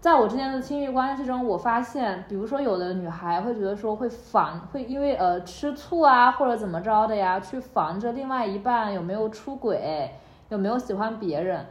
[0.02, 10.10] 在我之前的亲密关系中，我发现，比如说有的女孩会觉得说会防，会因为呃吃醋啊或者怎么着的呀，去防着另外一半有没有出轨，
[10.50, 11.64] 有没有喜欢别人。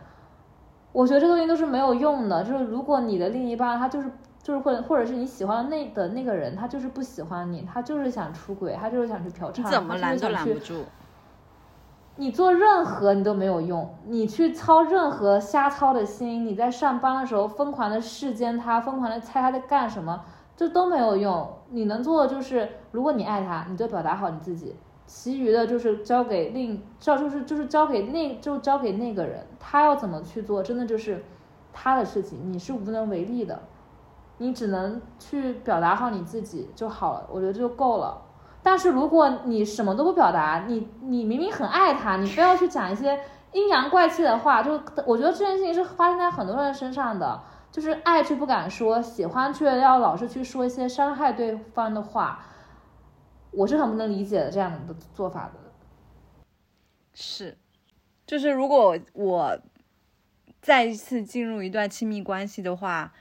[0.93, 4.09] 我觉得这东西都是没有用的，就是如果你的另一半他就是
[4.41, 10.85] 就是或者或者是你喜欢的那的那个人，他就是不喜欢你，他就是想出轨，他就是想去嫖娼，怎么他就是想去拦不住。
[12.21, 20.23] 你做任何你都没有用，你去操任何瞎操的心，你在上班的时候疯狂的视奸他，疯狂的猜他在干什么，
[20.55, 21.49] 这都没有用。
[21.71, 31.25] 你能做的就是，如果你爱他，你就表达好你自己，其余的就是交给另交就是就是交给那就交给那个人，他要怎么去做，真的就是
[31.73, 33.62] 他的事情，你是无能为力的，
[34.37, 38.21] 你只能去表达好你自己就好了，我觉得就够了。
[38.62, 43.18] 但是如果你什么都不表达，你你明明很爱他，你 非要去讲一些
[43.52, 44.72] 阴阳怪气的话，就
[45.06, 47.42] 我觉得这件事情是发生在很多人身上的，
[47.72, 52.44] 就是爱却不敢说，喜欢却要老是去说一些伤害对方的话，
[53.50, 55.61] 我是很不能理解的这样的做法的。
[57.14, 57.58] 是，
[58.26, 59.58] 就是如果我
[60.62, 63.12] 再一次进入一段亲密关系的话，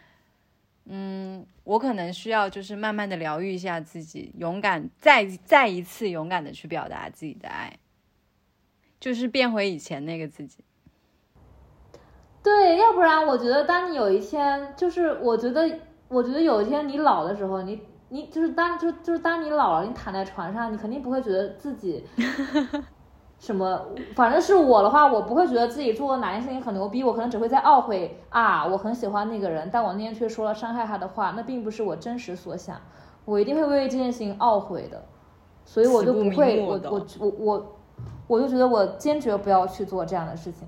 [0.91, 7.77] 嗯，我可能需要就是慢慢的疗愈一下自己，勇敢再再一次勇敢的去表达自己的爱，
[8.99, 10.63] 就是变回以前那个自己。
[12.41, 22.03] 对，要不然我觉得，当你有一天，就是我觉得，我觉得有一天你老的时候，你你就是当就就是当你老了，你躺在床上，你肯定不会觉得自己
[23.39, 23.81] 什么，
[24.15, 32.75] 反正是我的话，我不会觉得自己做哪件事情很牛逼，我可能只会在懊悔啊，我很喜欢那个人，但我那天却说了伤害他的话，那并不是我真实所想，
[33.23, 35.01] 我一定会为这件事情懊悔的，
[35.63, 37.65] 所以我就不会，我我我我
[38.27, 40.67] 我就觉得我坚决不要去做这样的事情。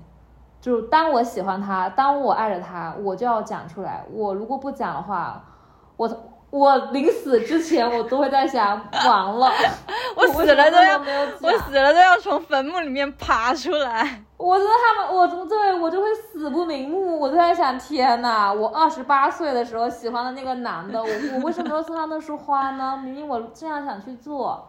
[0.60, 4.04] 就是当我喜欢他，当我爱着他，我就要讲出来。
[4.14, 5.44] 我如果不讲的话，
[5.96, 6.08] 我
[6.52, 9.50] 我临死之前，我都会在想，完了，
[10.14, 10.98] 我死了都要，
[11.40, 14.22] 我死了都要从坟墓里面爬出来。
[14.36, 17.18] 我觉得他们，我对我就会死不瞑目。
[17.18, 23.00] 我就在想，天呐，我二十八岁的时候喜欢的那个男的，我我为什么要送他那束花呢？
[23.02, 24.68] 明明我这样想去做。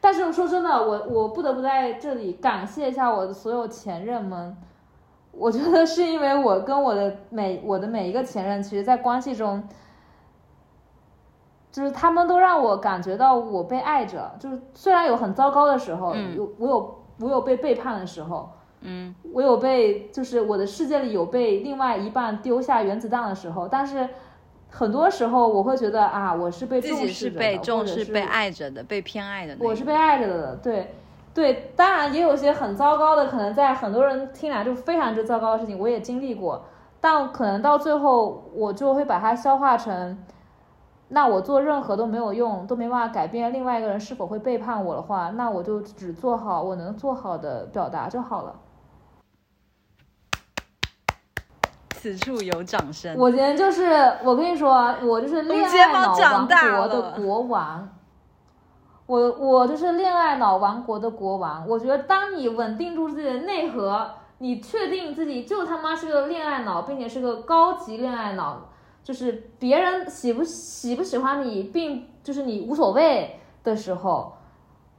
[0.00, 4.56] 但是说真的，我我不得不在这里感谢一下我的所有前任们。
[5.32, 9.62] 我觉得是因为我跟我的每我的每一个前任，其实，在关系中，
[11.70, 14.32] 就是他们都让我感觉到我被爱着。
[14.38, 18.50] 就是虽然有很糟糕的时候，有我有我有被背叛的时候，
[18.80, 24.08] 嗯，我有被就是我的世界里有被另外一半丢下原子弹的时候，但是
[24.68, 29.56] 很多时候我会觉得啊，我是被重视的，被重视、被爱着的，被偏爱的。
[29.60, 30.94] 我是被爱着的，对。
[31.32, 36.64] 对，当然也有些很糟糕的，可能在很多人听来就非常之糟糕的事情，我也经历过。
[37.00, 40.18] 但可能到最后，我就会把它消化成，
[41.08, 48.56] 那我做任何都没有用，都没办法改变另外一个人是否会背叛我的话，那我就只做好我能做好的表达就好了。
[51.92, 53.14] 此处有掌声。
[53.16, 53.92] 我今天就是，
[54.24, 57.88] 我跟你说，我就是恋爱脑王国的国王。
[59.10, 61.66] 我我就是恋爱脑王国的国王。
[61.66, 64.08] 我觉得，当你稳定住自己的内核，
[64.38, 68.68] 你确定自己就他妈是个恋爱脑，并且是个高级恋爱脑，
[69.02, 74.32] 就是别人喜不喜不喜欢你，并就是你无所谓的时候，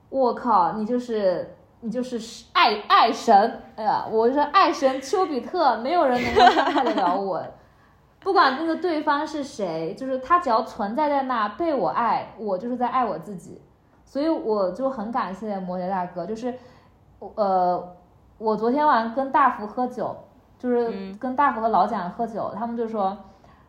[0.09, 3.61] 我靠，你就是你就是爱爱神。
[3.77, 7.41] 哎呀，我是爱神丘比特，没有人能够伤害得了我。
[8.19, 13.61] 不管那个对方是谁，就是他只要存在在那，被我爱，我就是在爱我自己。
[14.11, 16.53] 所以我就很感谢摩羯大哥，就是，
[17.35, 17.81] 呃，
[18.37, 20.13] 我昨天晚上跟大福喝酒，
[20.59, 23.17] 就是跟大福和老蒋喝酒，他们就说，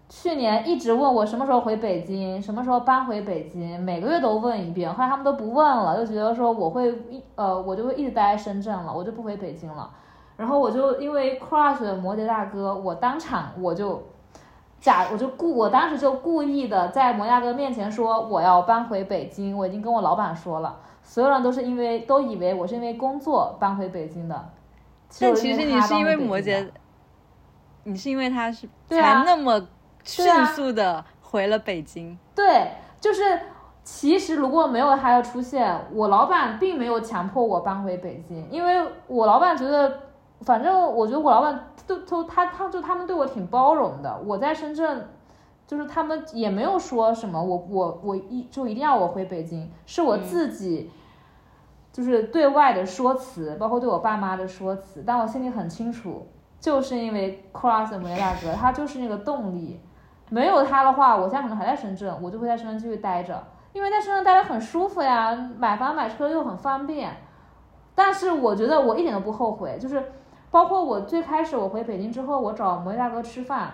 [0.09, 9.89] 去年一直问我什么时候回北京，什么时候搬回北京，每个月都问一遍，后来他们都不问了，就觉得说我会一呃，我就会一直待在深圳了，我就不回北京了，
[10.37, 14.03] 然后我就因为 crush 摩羯大哥，我当场我就。
[14.83, 24.35] 假我就故我当时就故意的在摩亚哥面前说我要搬回北京，我已经跟我老板说了，所有人都是因为都以为我是因为工作搬回北京的，
[25.21, 26.69] 但其实你是因为摩羯，
[27.85, 29.69] 你是因为他是才那么
[30.03, 32.19] 迅速的回了北京。
[32.35, 33.39] 对，就是
[33.85, 40.01] 其实如果没有他的出现，我老板并没有强迫我搬回北京，因为我老板觉得。
[40.45, 44.21] 反正我觉得我老板都都他他就他们对我挺包容的。
[44.25, 45.09] 我在深圳，
[45.67, 50.91] 就是他们也没有说什么，我我我一就一定要我回北京，是我自己，
[51.93, 55.03] 就是对外的说辞，包括对我爸妈的说辞。
[55.07, 56.27] 但我心里很清楚，
[56.59, 59.81] 就是因为 Cross 梅大哥，他就是那个动力。
[60.31, 67.15] 没有他的话，我现在可能还在深圳，我就会在深圳继续待着，因为在深圳待着很舒服呀，买房买车又很方便。
[67.95, 70.03] 但是我觉得我一点都不后悔，就是。
[70.53, 73.73] 包括我最开始我回北京之后，我找摩羯大哥吃饭，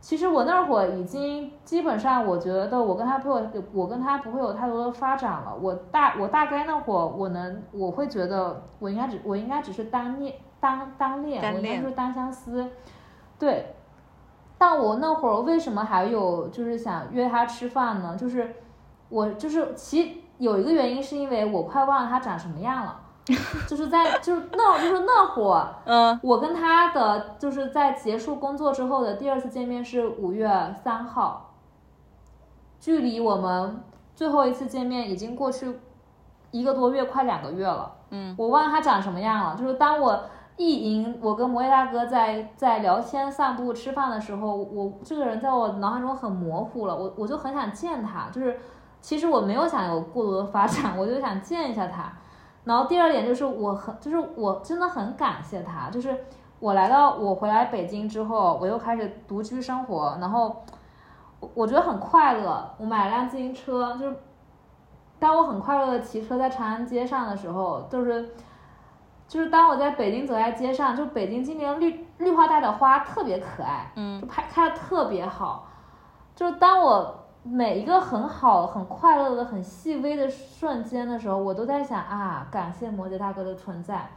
[0.00, 5.54] 其实我那会儿已经基本上，我觉得我跟他不会，我跟他不会有太多的发展了。
[5.60, 12.66] 我大我大概那会儿，我能我会觉得我应该只我应该只是单恋单单恋，我应该是单相思，
[13.38, 13.74] 对。
[14.56, 18.16] 但我那会儿为什么还有就是想约他吃饭呢？
[18.16, 18.54] 就是
[19.10, 23.00] 我就是其有一个原因是因为我快忘了他长什么样了。
[23.66, 31.54] 就是在就是那就是那会儿，嗯，我跟他的就是在结束工作之后的第二次见面是五月三号，
[32.78, 33.82] 距离我们
[34.14, 35.78] 最后一次见面已经过去
[36.50, 37.90] 一个多月，快两个月了。
[38.10, 39.56] 嗯，我忘了他长什么样了。
[39.56, 40.24] 就是当我
[40.58, 46.94] 意淫我跟摩耶大哥在在聊天、散步、吃饭的时候，我这个人在我脑海中很模糊了。
[46.94, 48.60] 我我就很想见他，就是
[49.00, 52.12] 其实我没有想有过多的发展，我就想见一下他。
[52.64, 56.24] 然后第二点就是我很就是我真的很感谢他，就是
[56.58, 60.64] 我来到我回来北京之后，我又开始独居生活，然后
[61.40, 62.74] 我我觉得很快乐。
[62.78, 64.16] 我买了辆自行车，就是
[65.18, 68.30] 当我很快乐的骑车在长安街上的时候，就是
[69.28, 75.68] 就是当我在北京走在街上，就北京今年绿绿化带的花特别可爱，嗯，就拍开的特别好，
[76.34, 77.20] 就是当我。
[77.46, 84.08] 每一个很好、很快乐的、很细微的瞬间的时候，我都在想啊，感谢摩羯大哥的存在，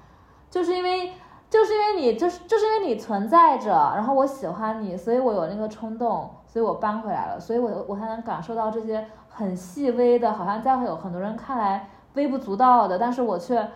[0.49, 1.11] 就是因为，
[1.49, 13.69] 就是因为你，就是就是因为你存在着，然后我喜欢你，所以我有那个冲动，所以我搬回来了，所以我我才能感受到这些很细微的，好像在会有很多人看来微不足道的，但是我却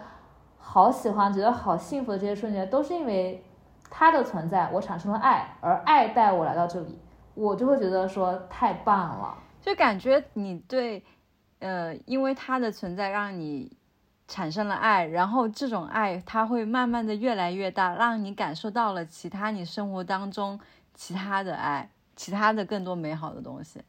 [0.58, 3.44] 好喜欢、觉得好幸福的这些瞬间，都是因为
[3.90, 6.98] 他的存在，我产生了爱，而爱带我来到这里。
[7.34, 9.38] 我就会觉得说太棒了。
[9.62, 11.04] 就感觉你对，
[11.60, 13.72] 呃，因为他的存在让你
[14.28, 20.60] 产生了爱，然后这种爱它会慢慢的越来越大，让你感受到了其他你生活当中
[20.94, 23.82] 其他的爱，其他的更多美好的东西。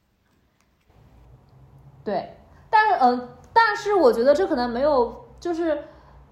[2.05, 2.37] 对，
[2.69, 5.85] 但是呃，但是我觉得这可能没有，就是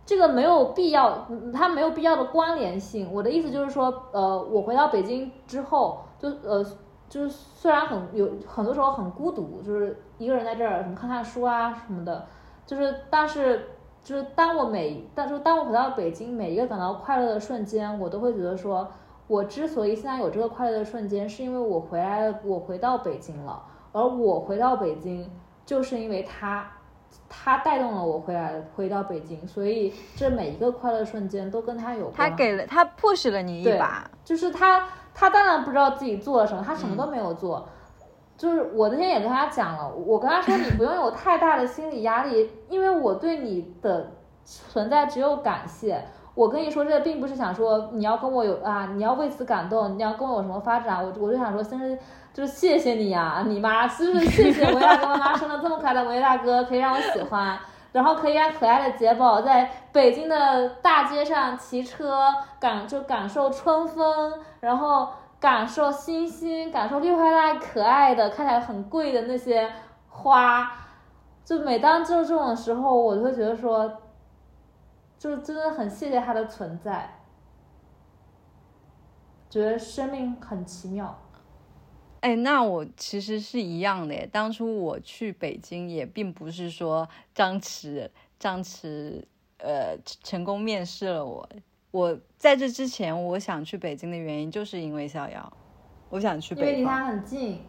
[0.05, 3.11] 这个没有必要，嗯它没有必要的关联性。
[3.13, 6.67] 我的意思就是说，呃，我回到北京之后，就呃，
[7.11, 12.25] 就是虽然很有很多时候很孤独，就是一个人在这儿什么看看书啊什么的，
[12.65, 13.69] 就是但是
[14.03, 18.89] 就是当我每，但就当我回到北京，每一个感到快乐的瞬间，我都会觉得说，
[19.27, 25.31] 我之所以现在有这个快乐的瞬间，是因为我回来，我回到北京了，而我回到北京。
[25.67, 26.69] 就是因为他，
[27.29, 32.29] 他带动了我回来回到北京，所以这每一个快乐瞬间都跟他有关。
[32.29, 37.69] 他给了他 push 了你一把，就是他他当然不知道自己做了什么，他什么都没有做。
[38.37, 44.13] 就是我那天也跟他讲了，我跟他说你不用有太大的心理压力，因为我对你的
[44.45, 46.03] 存在只有感谢。
[46.35, 51.99] 我跟你说这并不是想说你要跟我有啊，你要为此感动，你要跟我有什么发展，我我就想说，先是。
[52.33, 57.59] 就是谢谢你呀，你妈，就是谢谢维大哥妈妈生了这么可爱的维大哥，可以让我喜欢，
[57.93, 65.09] 然后可以让可爱的杰宝在北京的大街上骑车感就感受春风，然后
[65.41, 69.72] 感受星星，感受绿化带可爱的看起来很贵的那些
[70.09, 70.70] 花，
[71.45, 73.91] 就每当就这种时候，我就会觉得说，
[75.18, 77.18] 就真的很谢谢他的存在，
[79.49, 81.18] 觉得生命很奇妙。
[82.21, 84.27] 哎，那我其实是一样的。
[84.27, 88.09] 当初我去北京也并不是说张弛
[88.39, 89.23] 张弛
[89.59, 91.49] 呃成功面试了我。
[91.91, 95.53] 我在这之前，我想去北京的原因就是因为逍遥，
[96.09, 97.62] 我想去北因为离他很近。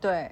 [0.00, 0.30] 对，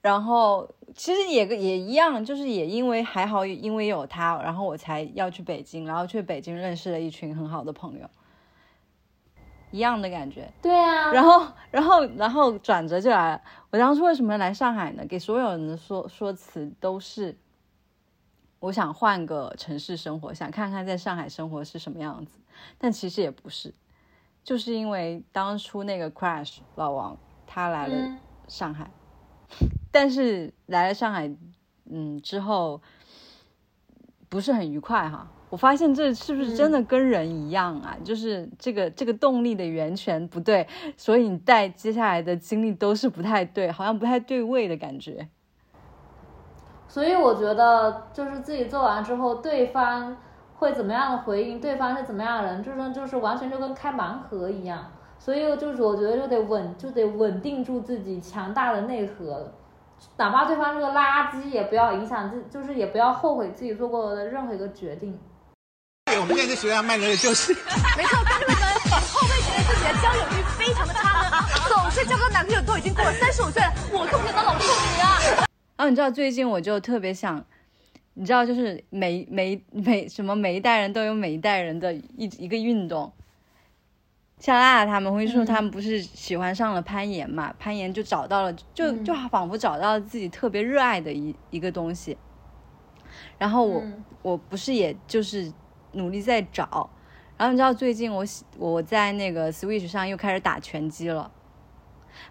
[0.00, 8.08] 然后其实也也一样，就是也因为还好，因为有他，然后我才要去北京，然后去北京认识了一群很好的朋友。
[9.70, 13.40] 一样的感觉，对啊，然后，然后，然后转折就来了。
[13.70, 15.04] 我当初为什么来上海呢？
[15.06, 17.38] 给所有人的说说辞都是，
[18.58, 22.38] 我想换个城市生活，想看看在上海生活是什么样子。
[22.78, 23.72] 但其实也不是，
[24.42, 27.16] 就是因为当初那个 crash 老王
[27.46, 28.18] 他来了
[28.48, 28.90] 上海，
[29.92, 31.30] 但是来了上海，
[31.84, 32.82] 嗯，之后
[34.28, 35.28] 不是很愉快哈。
[35.50, 37.96] 我发现这是不是真的跟人一样啊？
[38.04, 45.28] 就是这个这个动力的源泉不对，所以你带接下来的经历都是不太对，好像不太对位的感觉。
[46.86, 50.16] 所以我觉得，就是自己做完之后，对方
[50.56, 54.86] 会怎么样的回应，对方是怎么样的人，就是就是完全就跟开盲盒一样。
[55.18, 59.52] 所以就是我觉得就得稳，就得稳定住自己强大的内核，
[60.16, 65.18] 哪怕对方是个垃圾，也不要影响自，就是也不要后悔自己做过的任何一个决定。
[66.18, 67.52] 我们现在学校卖的就是，
[67.96, 71.36] 没错，但是为什么后辈觉得自己的交友率非常的差呢？
[71.68, 75.46] 总是交个男朋友都已经过了三十五岁了，我可不想当老处女啊！
[75.76, 77.44] 然后你知道最近我就特别想，
[78.14, 83.12] 你知道就是每每每什么每一代人都有每一代人的一一个运动，
[84.38, 87.54] 像娜娜他们会说他们不是喜欢上了攀岩嘛？
[87.58, 92.18] 攀岩就找到了，就就仿佛找到了自己特别热爱的一一个东西。
[93.38, 93.82] 然后我
[94.22, 95.52] 我不是也就是。
[95.92, 96.88] 努力在找，
[97.36, 98.24] 然后你知道最近我
[98.58, 101.30] 我在那个 Switch 上又开始打拳击了，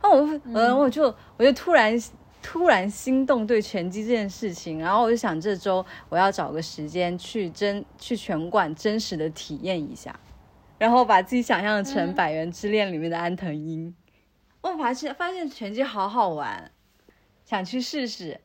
[0.01, 0.78] 然后我嗯。
[0.78, 1.93] 我就我就突然
[2.41, 10.18] 突然心动对拳击这件事情，然后我就想这周我要找个时间去真去拳馆真实的体验一下，
[10.78, 13.93] 然后把自己想象成《百元之恋》里面的安藤英，
[14.62, 16.72] 我发现发现拳击好好玩，
[17.43, 18.39] 想去试试。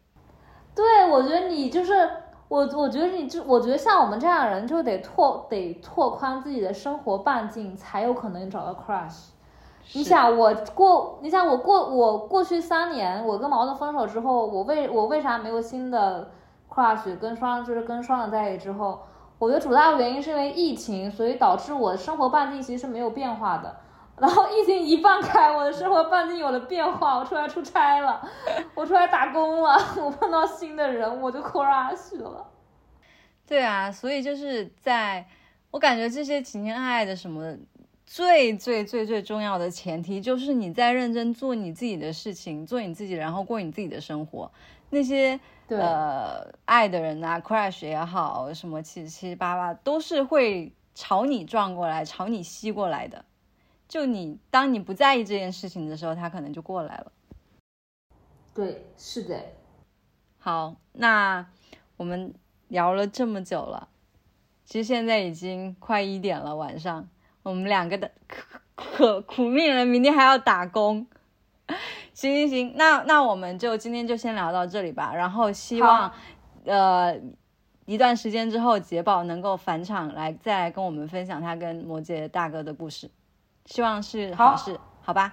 [0.75, 1.93] 对，我觉得你就是。
[2.49, 9.29] 我我觉得你就我觉得像我们这样的人就得拓得拓宽自己的生活半径，才有可能找到 crush。
[9.93, 16.31] 你想我过，你想我过我过去三年，我跟毛子分手之后，我为我为啥没有新的
[16.73, 17.17] crush？
[17.19, 19.01] 跟双就是跟双人在一起之后，
[19.39, 23.77] 我觉得主要原因是因为疫情，所以导致我的生活半径其实是没有变化的。
[24.19, 28.27] 然后疫情一放开，我的生活半径有了变化，我出来出差了，
[28.75, 32.47] 我出来打工了， 我碰到新的人，我就 crush 了。
[33.47, 35.27] 对啊，所以就是在
[35.71, 37.57] 我感觉这些情情爱爱的什么，
[38.07, 44.51] 最最最最重要的前提就是你在认真做你自己的事情，做你自己，然后过你自己的生活。
[44.91, 45.39] 那些
[45.69, 53.25] 呃爱的人呐，crush 也好，什么七七七八八，都是会朝你撞过来，朝你吸过来的。
[53.89, 57.13] 就你当你不在意这件事情的时候，他可能就过来了。
[58.55, 59.41] 对，是的。
[60.39, 61.47] 好，那
[61.97, 62.35] 我们
[62.69, 63.89] 聊了这么久了，
[64.65, 67.09] 其实现在已经快一点了，晚上
[67.43, 71.07] 我们两个的可可苦命人明天还要打工。
[72.13, 75.15] 行行行，那那我们就今天就先聊到这里吧。
[75.15, 76.13] 然后希望
[76.65, 77.19] 呃
[77.87, 83.11] 一段时间之后，杰宝能够返场来再来跟我们分享他跟摩羯大哥的故事，
[83.67, 85.33] 希望是好好事，好吧？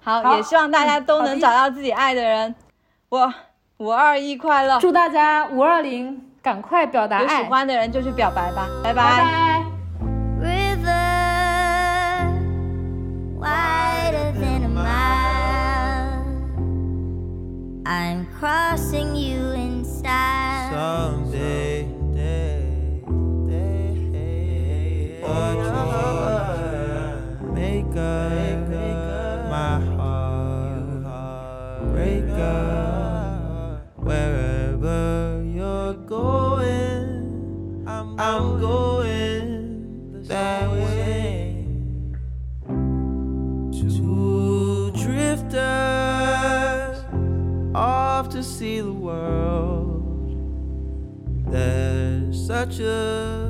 [0.00, 2.54] 好，好也希望大家都能找到自己爱的人。
[3.08, 3.32] 我
[3.78, 4.78] 五二一快乐！
[4.78, 9.64] 祝大家五二零赶快表达有喜，欢的人就去表白吧，拜拜拜。
[10.40, 10.90] river
[13.38, 14.84] wider than a mile.
[17.84, 21.23] I'm crossing you in style.
[52.66, 53.43] touches